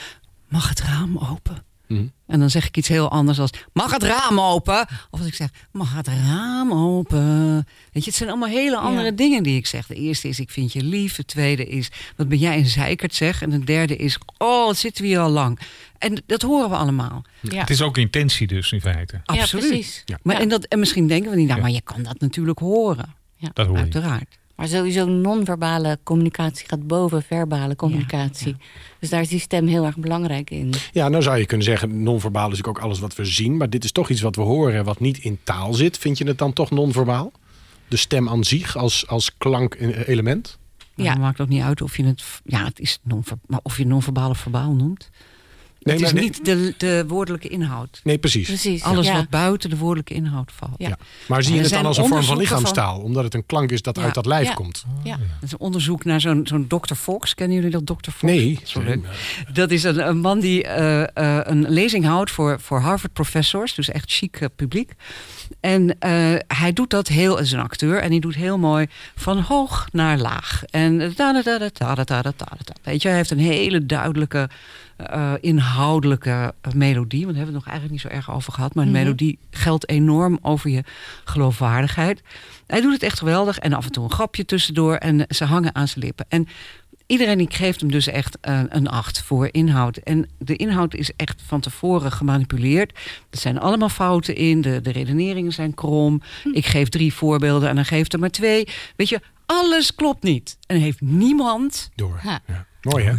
[0.48, 1.64] mag het raam open?
[1.86, 2.06] Mhm.
[2.26, 4.80] En dan zeg ik iets heel anders als, mag het raam open?
[5.10, 7.54] Of als ik zeg, mag het raam open?
[7.92, 9.10] Weet je, het zijn allemaal hele andere Ja.
[9.12, 9.86] dingen die ik zeg.
[9.86, 11.16] De eerste is, ik vind je lief.
[11.16, 13.42] De tweede is, wat ben jij een zeikert zeg.
[13.42, 15.58] En de derde is, oh, wat zitten we hier al lang.
[15.98, 17.24] En dat horen we allemaal.
[17.40, 17.60] Ja.
[17.60, 19.20] Het is ook intentie dus in feite.
[19.24, 19.64] Absoluut.
[19.64, 20.02] Ja, precies.
[20.04, 20.18] Ja.
[20.22, 20.40] Maar, Ja.
[20.40, 21.64] En, dat, en misschien denken we niet, nou, Ja.
[21.66, 23.14] maar je kan dat natuurlijk horen.
[23.52, 23.82] Dat hoor je.
[23.82, 24.38] Uiteraard.
[24.57, 28.57] Maar sowieso non-verbale communicatie gaat boven verbale communicatie.
[28.98, 30.72] Dus daar is die stem heel erg belangrijk in.
[30.92, 33.57] Ja, nou zou je kunnen zeggen, non-verbaal is natuurlijk ook alles wat we zien.
[33.57, 35.98] Maar dit is toch iets wat we horen wat niet in taal zit.
[35.98, 37.32] Vind je het dan toch non-verbaal?
[37.88, 40.59] De stem aan zich als, als klankelement?
[40.94, 41.12] Ja.
[41.12, 43.86] Dan maakt ook niet uit of je het, ja, het is non maar of je
[43.86, 45.11] non-verbaal of verbaal noemt.
[45.82, 48.00] Nee, het is maar- niet de, de woordelijke inhoud.
[48.04, 48.46] Nee, precies.
[48.46, 48.82] Precies.
[48.82, 49.12] Alles ja.
[49.14, 50.74] wat buiten de woordelijke inhoud valt.
[50.76, 50.88] Ja.
[50.88, 50.98] Ja.
[51.28, 53.00] Maar zie je het dan als een vorm van lichaamstaal?
[53.00, 54.02] Omdat het een klank is dat Ja.
[54.02, 54.54] uit dat lijf Ja.
[54.54, 54.84] komt?
[55.04, 55.16] Ja.
[55.16, 56.94] Dat is een onderzoek naar zo'n zo'n Dr.
[56.94, 57.34] Fox.
[57.34, 58.10] Kennen jullie dat Dr.
[58.10, 58.22] Fox?
[58.22, 58.58] Nee.
[58.62, 59.00] Sorry.
[59.52, 63.74] Dat is een, een man die eh, eh, een lezing houdt voor, voor Harvard-professors.
[63.74, 64.92] Dus echt chic eh, publiek.
[65.61, 69.38] En eh, hij doet dat heel, is een acteur, en hij doet heel mooi van
[69.38, 70.62] hoog naar laag.
[70.70, 71.00] En
[72.82, 74.48] Weet je, hij heeft een hele duidelijke
[74.96, 77.24] eh, eh, inhoudelijke melodie.
[77.24, 78.74] Want daar hebben we het nog eigenlijk niet zo erg over gehad.
[78.74, 79.00] Maar de mhm.
[79.00, 80.84] melodie geldt enorm over je
[81.24, 82.22] geloofwaardigheid.
[82.66, 83.59] Hij doet het echt geweldig.
[83.59, 84.94] En af en toe een grapje tussendoor.
[84.94, 86.26] En ze hangen aan zijn lippen.
[86.28, 86.48] En
[87.12, 89.96] iedereen die geeft hem dus echt een, een acht voor inhoud.
[89.96, 92.98] En de inhoud is echt van tevoren gemanipuleerd.
[93.30, 94.60] Er zijn allemaal fouten in.
[94.60, 96.22] De, de redeneringen zijn krom.
[96.52, 98.68] Ik geef drie voorbeelden en dan geeft er maar twee.
[98.96, 100.58] Weet je, alles klopt niet.
[100.66, 101.90] En heeft niemand...
[101.94, 102.20] Door.
[102.22, 102.40] Ja.
[102.46, 102.66] Ja.
[102.80, 103.14] Mooi hè?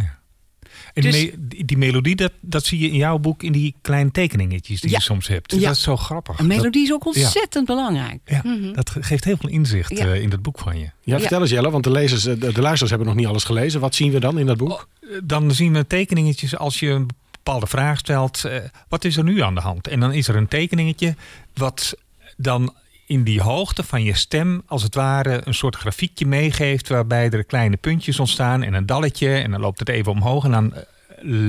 [0.94, 3.52] En die, Dus- me- die, die melodie, dat, dat zie je in jouw boek in
[3.52, 4.96] die kleine tekeningetjes die Ja.
[4.96, 5.52] je soms hebt.
[5.52, 5.60] Ja.
[5.60, 6.38] Dat is zo grappig.
[6.38, 7.08] Een melodie is ook ja.
[7.22, 8.40] ontzettend belangrijk.
[8.42, 8.72] Mhm.
[8.72, 10.06] dat ge- geeft heel veel inzicht Ja.
[10.06, 10.90] eh, in dat boek van je.
[11.02, 13.44] Ja, vertel eens Jelle, want de, lezers, eh, de, de luisteraars hebben nog niet alles
[13.44, 13.80] gelezen.
[13.80, 14.88] Wat zien we dan in dat boek?
[15.00, 18.44] Eh, Dan zien we tekeningetjes als je een bepaalde vraag stelt.
[18.44, 18.58] eh,
[18.88, 19.88] wat is er nu aan de hand?
[19.88, 21.14] En dan is er een tekeningetje
[21.54, 21.94] wat
[22.36, 22.74] dan
[23.06, 27.44] in die hoogte van je stem als het ware een soort grafiekje meegeeft waarbij er
[27.44, 30.82] kleine puntjes ontstaan en een dalletje en dan loopt het even omhoog en dan eh,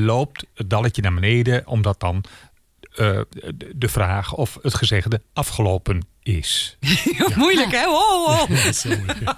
[0.05, 2.23] loopt het dalletje naar beneden omdat dan
[2.95, 3.19] eh,
[3.75, 6.77] de- vraag of het gezegde afgelopen is.
[7.35, 7.85] Moeilijk hè?
[7.85, 8.49] Wow, wow.
[8.49, 9.37] Dat is heel moeilijk, ja.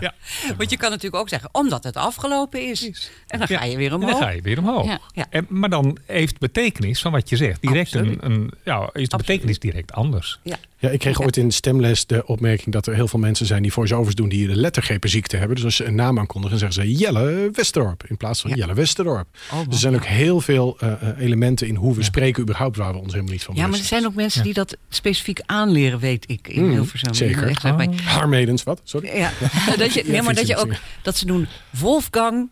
[0.00, 0.14] Ja.
[0.56, 3.10] Want je kan natuurlijk ook zeggen, omdat het afgelopen is.
[3.26, 3.58] En dan Ja.
[3.58, 4.10] ga je weer En omhoog.
[4.10, 4.86] dan ga je weer omhoog.
[4.86, 5.00] Ja.
[5.12, 5.26] Ja.
[5.30, 8.92] En, maar dan heeft betekenis van wat je zegt direct een, een ja, is de
[8.92, 9.16] Absoluut.
[9.16, 10.38] betekenis direct anders.
[10.42, 10.56] Ja.
[10.80, 13.72] Ja, ik kreeg ooit in stemles de opmerking dat er heel veel mensen zijn die
[13.72, 15.56] voice-overs doen die de lettergrepenziekte hebben.
[15.56, 18.56] Dus als ze een naam aankondigen, zeggen ze Jelle Westerdorp in plaats van Ja.
[18.56, 19.26] Jelle Westerdorp.
[19.52, 19.58] Oh.
[19.64, 22.92] Dus er zijn ook heel veel eh, eh, elementen in hoe we spreken überhaupt waar
[22.92, 25.98] we ons helemaal niet van Ja, maar er zijn ook mensen die dat specifiek aanleren,
[25.98, 27.14] weet ik, in Mm, Hilversum.
[27.14, 27.42] zeker.
[27.48, 27.82] Echt, zeg maar.
[27.84, 27.98] zijn.
[28.00, 28.80] Harmedens, wat?
[28.84, 29.16] Sorry.
[29.16, 29.32] Ja,
[29.76, 30.72] dat je, nee, maar dat je ook
[31.02, 32.50] dat ze doen Wolfgang,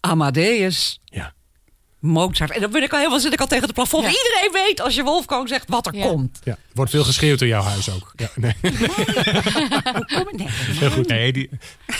[0.00, 1.32] Amadeus, Ja.
[2.00, 2.50] Mozart.
[2.50, 4.02] En dan ben ik al helemaal zit ik al tegen het plafond.
[4.04, 4.08] Ja.
[4.08, 6.06] Iedereen weet als je Wolfgang zegt wat er Ja.
[6.06, 6.38] komt.
[6.44, 6.56] Ja.
[6.74, 8.12] Wordt veel geschreeuwd in jouw huis ook.
[8.16, 8.54] Ja, nee.
[10.78, 11.08] Heel goed.
[11.08, 11.50] Nee, die,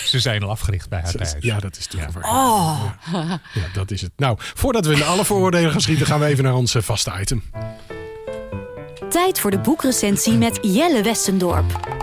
[0.05, 1.34] ze zijn al afgericht bij haar thuis.
[1.40, 2.30] Ja, dat is natuurlijk Ja.
[2.30, 2.84] Oh,
[3.55, 4.11] Ja, dat is het.
[4.16, 7.12] Nou, voordat we in alle vooroordelen gaan schieten, gaan we even naar ons eh, vaste
[7.20, 7.42] item.
[9.11, 11.96] Tijd voor de boekrecensie met Jelle Westendorp.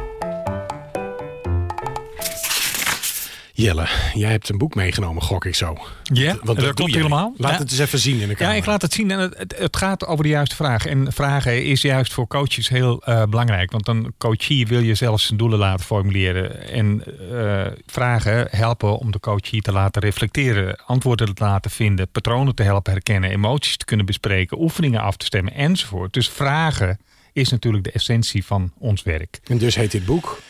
[3.57, 5.77] Jelle, jij hebt een boek meegenomen, gok ik zo.
[6.03, 7.01] Ja, Want dat klopt jij.
[7.01, 7.33] helemaal.
[7.37, 7.57] Laat Ja.
[7.57, 8.57] het eens even zien in de Ja, camera.
[8.57, 9.11] ik laat het zien.
[9.11, 10.85] En het, het- gaat over de juiste vraag.
[10.85, 13.71] En vragen is juist voor coaches heel eh, belangrijk.
[13.71, 16.67] Want een coachie wil je zelfs zijn doelen laten formuleren.
[16.69, 20.79] En eh, vragen helpen om de coachie te laten reflecteren.
[20.85, 22.07] Antwoorden te laten vinden.
[22.11, 23.29] Patronen te helpen herkennen.
[23.29, 24.61] Emoties te kunnen bespreken.
[24.61, 26.13] Oefeningen af te stemmen enzovoort.
[26.13, 26.99] Dus vragen
[27.33, 29.39] is natuurlijk de essentie van ons werk.
[29.43, 30.41] En dus heet dit boek.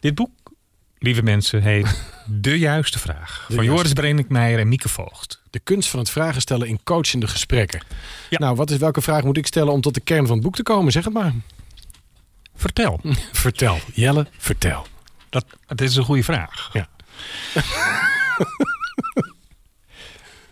[0.00, 0.30] Dit boek,
[1.02, 3.44] lieve mensen, heet De Juiste Vraag.
[3.46, 3.74] Van Juiste.
[3.74, 5.42] Joris Brenikmeijer en Mieke Voogd.
[5.50, 7.82] De kunst van het vragen stellen in coachende gesprekken.
[8.30, 8.38] Ja.
[8.38, 10.54] Nou, wat is, welke vraag moet ik stellen om tot de kern van het boek
[10.54, 10.92] te komen?
[10.92, 11.32] Zeg het maar.
[12.54, 13.00] Vertel.
[13.32, 13.78] Vertel.
[13.92, 14.86] Jelle, vertel.
[15.30, 16.70] Dat, dat is een goede vraag.
[16.72, 16.88] Ja.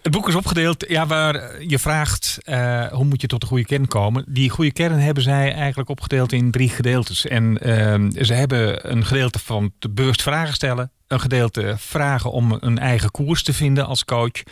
[0.03, 3.65] Het boek is opgedeeld ja, waar je vraagt eh, hoe moet je tot de goede
[3.65, 4.25] kern komen.
[4.29, 7.27] Die goede kern hebben zij eigenlijk opgedeeld in drie gedeeltes.
[7.27, 10.91] En ehm, ze hebben een gedeelte van bewust vragen stellen.
[11.07, 14.43] Een gedeelte vragen om een eigen koers te vinden als coach,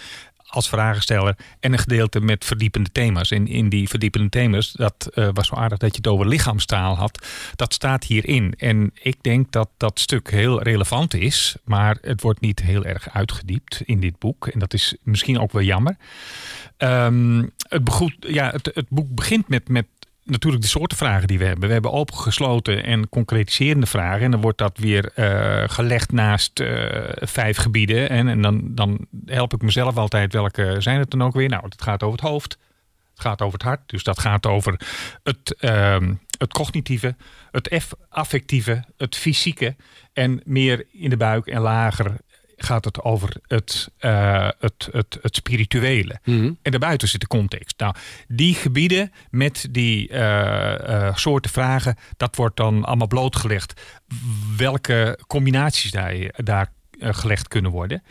[0.49, 1.37] als vragensteller.
[1.61, 3.31] En een gedeelte met verdiepende thema's.
[3.31, 6.97] En in die verdiepende thema's, dat eh, was zo aardig dat je het over lichaamstaal
[6.97, 7.27] had.
[7.57, 8.55] Dat staat hierin.
[8.57, 11.57] En ik denk dat dat stuk heel relevant is.
[11.65, 14.47] Maar het wordt niet heel erg uitgediept in dit boek.
[14.47, 15.97] En dat is misschien ook wel jammer.
[16.77, 19.87] Ehm, het, begoed, ja, het, het boek begint met, met
[20.31, 21.67] natuurlijk de soorten vragen die we hebben.
[21.67, 24.21] We hebben opengesloten en concretiserende vragen.
[24.21, 28.09] En dan wordt dat weer eh, gelegd naast eh, vijf gebieden.
[28.09, 30.33] En, en dan, dan help ik mezelf altijd.
[30.33, 31.49] Welke zijn het dan ook weer?
[31.49, 32.59] Nou, het gaat over het hoofd.
[33.11, 33.81] Het gaat over het hart.
[33.87, 34.81] Dus dat gaat over
[35.23, 37.17] het, ehm, het cognitieve,
[37.51, 39.77] het affectieve, het fysieke.
[40.13, 42.17] En meer in de buik en lager
[42.59, 46.21] gaat het over het, eh, het, het, het spirituele.
[46.63, 47.79] En daarbuiten zit de context.
[47.79, 47.95] Nou,
[48.29, 53.81] die gebieden met die eh, eh, soorten vragen, dat wordt dan allemaal blootgelegd.
[54.57, 58.03] Welke combinaties daar, daar gelegd kunnen worden.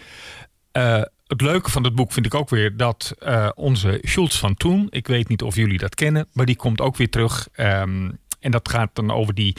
[1.28, 3.16] Het leuke van het boek vind ik ook weer dat
[3.56, 6.98] onze Schultz van toen, ik weet niet of jullie dat kennen, maar die komt ook
[6.98, 7.48] weer terug.
[7.54, 9.56] Ehm, en dat gaat dan over die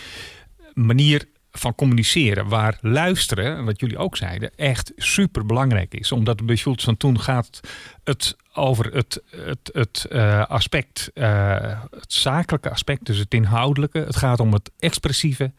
[0.74, 1.28] manier
[1.59, 6.12] van communiceren, waar luisteren, wat jullie ook zeiden, echt super belangrijk is.
[6.12, 7.61] Omdat bij Schultz van toen gaat
[8.04, 13.98] het over het, het, het eh, aspect, eh, het zakelijke aspect, dus het inhoudelijke.
[13.98, 15.52] Het gaat om het expressieve,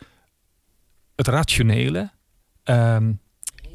[1.15, 2.09] het rationele.
[2.63, 3.11] ehm,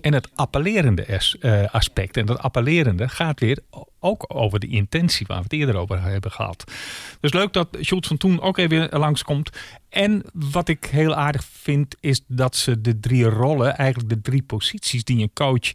[0.04, 2.16] en het appellerende eh, aspect.
[2.16, 3.58] En dat appellerende gaat weer
[4.00, 6.72] ook over de intentie waar we het eerder over hebben gehad.
[7.20, 9.50] Dus leuk dat Schultz van Toen ook even langskomt.
[9.88, 14.42] En wat ik heel aardig vind, is dat ze de drie rollen, eigenlijk de drie
[14.42, 15.72] posities die een coach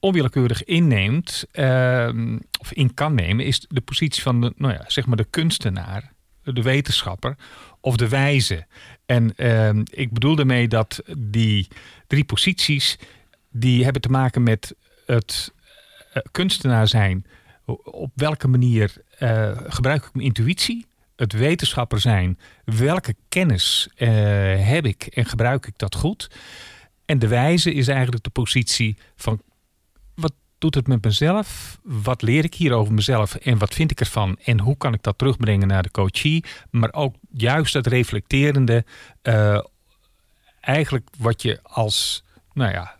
[0.00, 5.06] onwillekeurig inneemt, ehm, of in kan nemen, is de positie van de, nou ja, zeg
[5.06, 6.12] maar de kunstenaar,
[6.42, 7.36] de wetenschapper
[7.80, 8.66] of de wijze.
[9.06, 11.68] En ehm, ik bedoel daarmee dat die
[12.06, 12.98] drie posities,
[13.52, 14.74] die hebben te maken met
[15.06, 15.52] het
[16.12, 17.26] eh, kunstenaar zijn.
[17.84, 20.86] Op welke manier eh, gebruik ik mijn intuïtie?
[21.16, 22.38] Het wetenschapper zijn.
[22.64, 24.08] Welke kennis eh,
[24.66, 26.30] heb ik en gebruik ik dat goed?
[27.04, 29.42] En de wijze is eigenlijk de positie van
[30.14, 31.78] wat doet het met mezelf?
[31.82, 34.38] Wat leer ik hier over mezelf en wat vind ik ervan?
[34.44, 36.44] En hoe kan ik dat terugbrengen naar de coachie?
[36.70, 38.84] Maar ook juist dat reflecterende,
[40.60, 42.96] eigenlijk wat je als nou ja,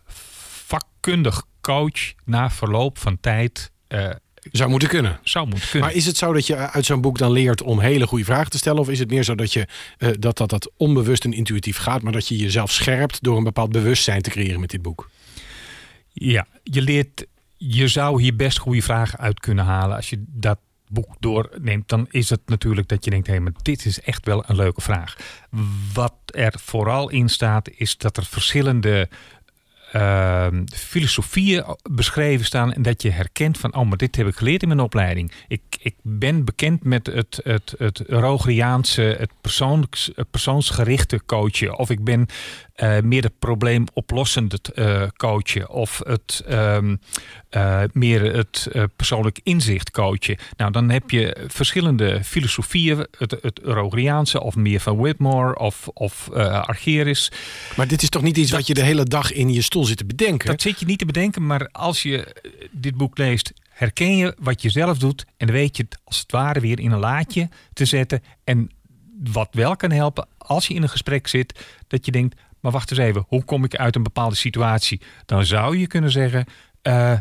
[0.72, 4.10] vakkundig coach na verloop van tijd eh,
[4.52, 5.18] Zou moeten kunnen.
[5.22, 5.88] zou moeten kunnen.
[5.88, 8.50] Maar is het zo dat je uit zo'n boek dan leert om hele goede vragen
[8.50, 8.80] te stellen?
[8.80, 9.66] Of is het meer zo dat je
[9.98, 13.44] eh, dat, dat dat onbewust en intuïtief gaat, maar dat je jezelf scherpt door een
[13.44, 15.10] bepaald bewustzijn te creëren met dit boek?
[16.12, 20.58] Ja, je leert, je zou hier best goede vragen uit kunnen halen als je dat
[20.88, 21.88] boek doorneemt.
[21.88, 24.80] Dan is het natuurlijk dat je denkt, hé, maar dit is echt wel een leuke
[24.80, 25.16] vraag.
[25.92, 29.08] Wat er vooral in staat, is dat er verschillende
[29.92, 34.62] ehm, filosofieën beschreven staan en dat je herkent van, oh, maar dit heb ik geleerd
[34.62, 35.32] in mijn opleiding.
[35.48, 41.78] Ik, ik ben bekend met het, het, het Rogeriaanse, het, persoons, het persoonsgerichte coachen.
[41.78, 42.26] Of ik ben
[42.74, 45.70] eh, meer het probleemoplossende eh coachen.
[45.70, 46.96] Of het, ehm,
[47.48, 50.36] eh, meer het persoonlijk inzicht coachen.
[50.56, 53.06] Nou, dan heb je verschillende filosofieën.
[53.18, 57.32] Het, het Rogeriaanse of meer van Whitmore of, of Argeris.
[57.76, 59.96] Maar dit is toch niet iets wat je de hele dag in je stoel zit
[59.96, 60.48] te bedenken?
[60.48, 62.36] Dat zit je niet te bedenken, maar als je
[62.70, 65.24] dit boek leest, herken je wat je zelf doet.
[65.36, 68.22] En dan weet je het als het ware weer in een laadje te zetten.
[68.44, 68.70] En
[69.22, 72.90] wat wel kan helpen als je in een gesprek zit, dat je denkt, maar wacht
[72.90, 75.00] eens even, hoe kom ik uit een bepaalde situatie?
[75.26, 76.44] Dan zou je kunnen zeggen,
[76.82, 77.12] eh,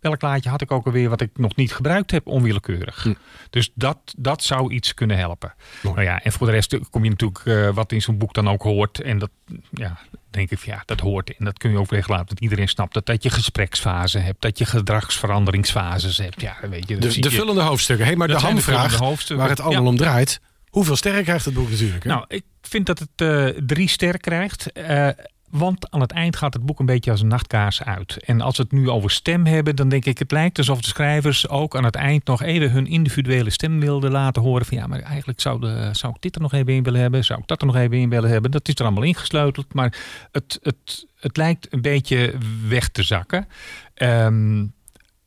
[0.00, 3.02] welk laadje had ik ook alweer wat ik nog niet gebruikt heb onwillekeurig.
[3.02, 3.14] Hm.
[3.50, 5.54] Dus dat, dat zou iets kunnen helpen.
[5.82, 5.94] Mooi.
[5.96, 8.48] Nou ja, en voor de rest kom je natuurlijk eh, wat in zo'n boek dan
[8.48, 9.00] ook hoort.
[9.00, 9.30] En dat,
[9.70, 9.98] ja,
[10.30, 11.36] denk ik, ja, dat hoort.
[11.36, 12.26] En dat kun je ook weglaten.
[12.26, 14.42] Dat iedereen snapt dat, dat je gespreksfase hebt.
[14.42, 16.40] Dat je gedragsveranderingsfases hebt.
[16.40, 16.96] Ja, weet je.
[16.98, 18.06] De, de je- vullende hoofdstukken.
[18.06, 18.98] Hey, maar Dat de hamvraag
[19.28, 19.88] waar het allemaal Ja.
[19.88, 20.40] om draait.
[20.76, 22.04] Hoeveel sterren krijgt het boek natuurlijk?
[22.04, 22.10] Hè?
[22.10, 24.72] Nou, ik vind dat het eh, drie sterren krijgt.
[24.72, 25.08] eh,
[25.50, 28.16] want aan het eind gaat het boek een beetje als een nachtkaars uit.
[28.24, 30.18] En als we het nu over stem hebben, dan denk ik...
[30.18, 34.10] het lijkt alsof de schrijvers ook aan het eind nog even hun individuele stem wilden
[34.10, 34.66] laten horen.
[34.66, 37.24] Van ja, maar eigenlijk zou, de, zou ik dit er nog even in willen hebben.
[37.24, 38.50] Zou ik dat er nog even in willen hebben.
[38.50, 39.74] Dat is er allemaal ingesleuteld.
[39.74, 39.96] Maar
[40.32, 42.34] het, het, het lijkt een beetje
[42.68, 43.48] weg te zakken.
[43.94, 44.64] Ehm,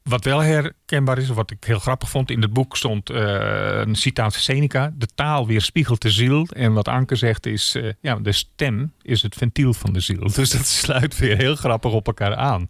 [0.09, 3.95] wat wel herkenbaar is, wat ik heel grappig vond, in het boek stond eh, een
[3.95, 6.47] citaat van Seneca: De taal weerspiegelt de ziel.
[6.49, 10.31] En wat Anke zegt is: eh, ja, de stem is het ventiel van de ziel.
[10.39, 12.67] Dus dat sluit weer heel grappig op elkaar aan.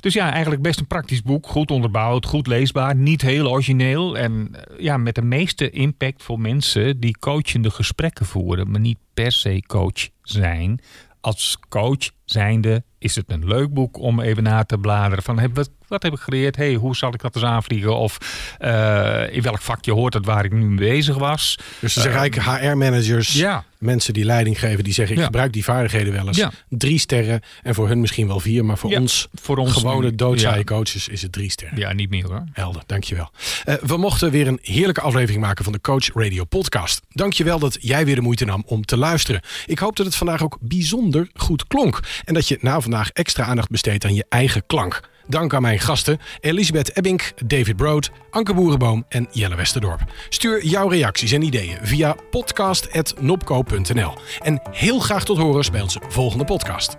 [0.00, 1.46] Dus ja, eigenlijk best een praktisch boek.
[1.46, 4.18] Goed onderbouwd, goed leesbaar, niet heel origineel.
[4.18, 8.98] En eh, ja, met de meeste impact voor mensen die coachende gesprekken voeren, maar niet
[9.14, 10.80] per se coach zijn.
[11.20, 15.24] Als coach zijnde is het een leuk boek om even na te bladeren.
[15.24, 16.56] Van, wat, wat heb ik geleerd?
[16.56, 17.96] Hey, hoe zal ik dat eens aanvliegen?
[17.96, 18.18] Of
[18.58, 21.58] eh, in welk vakje hoort het waar ik nu mee bezig was?
[21.78, 25.26] dus ze zeggen eigenlijk HR-managers, Ja, mensen die leiding geven, die zeggen ik Ja.
[25.26, 26.36] gebruik die vaardigheden wel eens.
[26.36, 26.50] Ja.
[26.68, 30.64] Drie sterren en voor hun misschien wel vier, maar voor ons voor ons gewone doodzaaie
[30.64, 31.78] coaches is het drie sterren.
[31.78, 32.44] ja, niet meer hoor.
[32.52, 33.30] Helder, dankjewel.
[33.64, 37.00] Eh we mochten weer een heerlijke aflevering maken van de Coach Radio podcast.
[37.10, 39.40] Dankjewel dat jij weer de moeite nam om te luisteren.
[39.66, 42.00] Ik hoop dat het vandaag ook bijzonder goed klonk.
[42.24, 45.00] En dat je na vandaag extra aandacht besteedt aan je eigen klank.
[45.32, 50.00] Dank aan mijn gasten Elisabeth Ebbink, David Brood, Anke Boerenboom en Jelle Westerdorp.
[50.28, 54.12] Stuur jouw reacties en ideeën via podcast.nopco.nl.
[54.42, 56.96] En heel graag tot horens bij onze volgende podcast.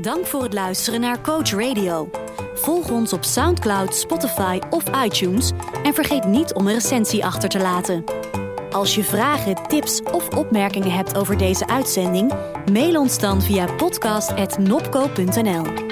[0.00, 2.10] Dank voor het luisteren naar Coach Radio.
[2.54, 5.50] Volg ons op SoundCloud, Spotify of iTunes
[5.82, 8.04] en vergeet niet om een recensie achter te laten.
[8.70, 12.32] Als je vragen, tips of opmerkingen hebt over deze uitzending,
[12.72, 15.88] mail ons dan via podcast.nopco.nl.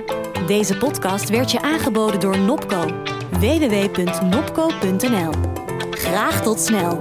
[0.48, 2.84] Deze podcast werd je aangeboden door Nopco.
[3.30, 5.32] www.nopco.nl.
[5.90, 7.00] Graag tot snel.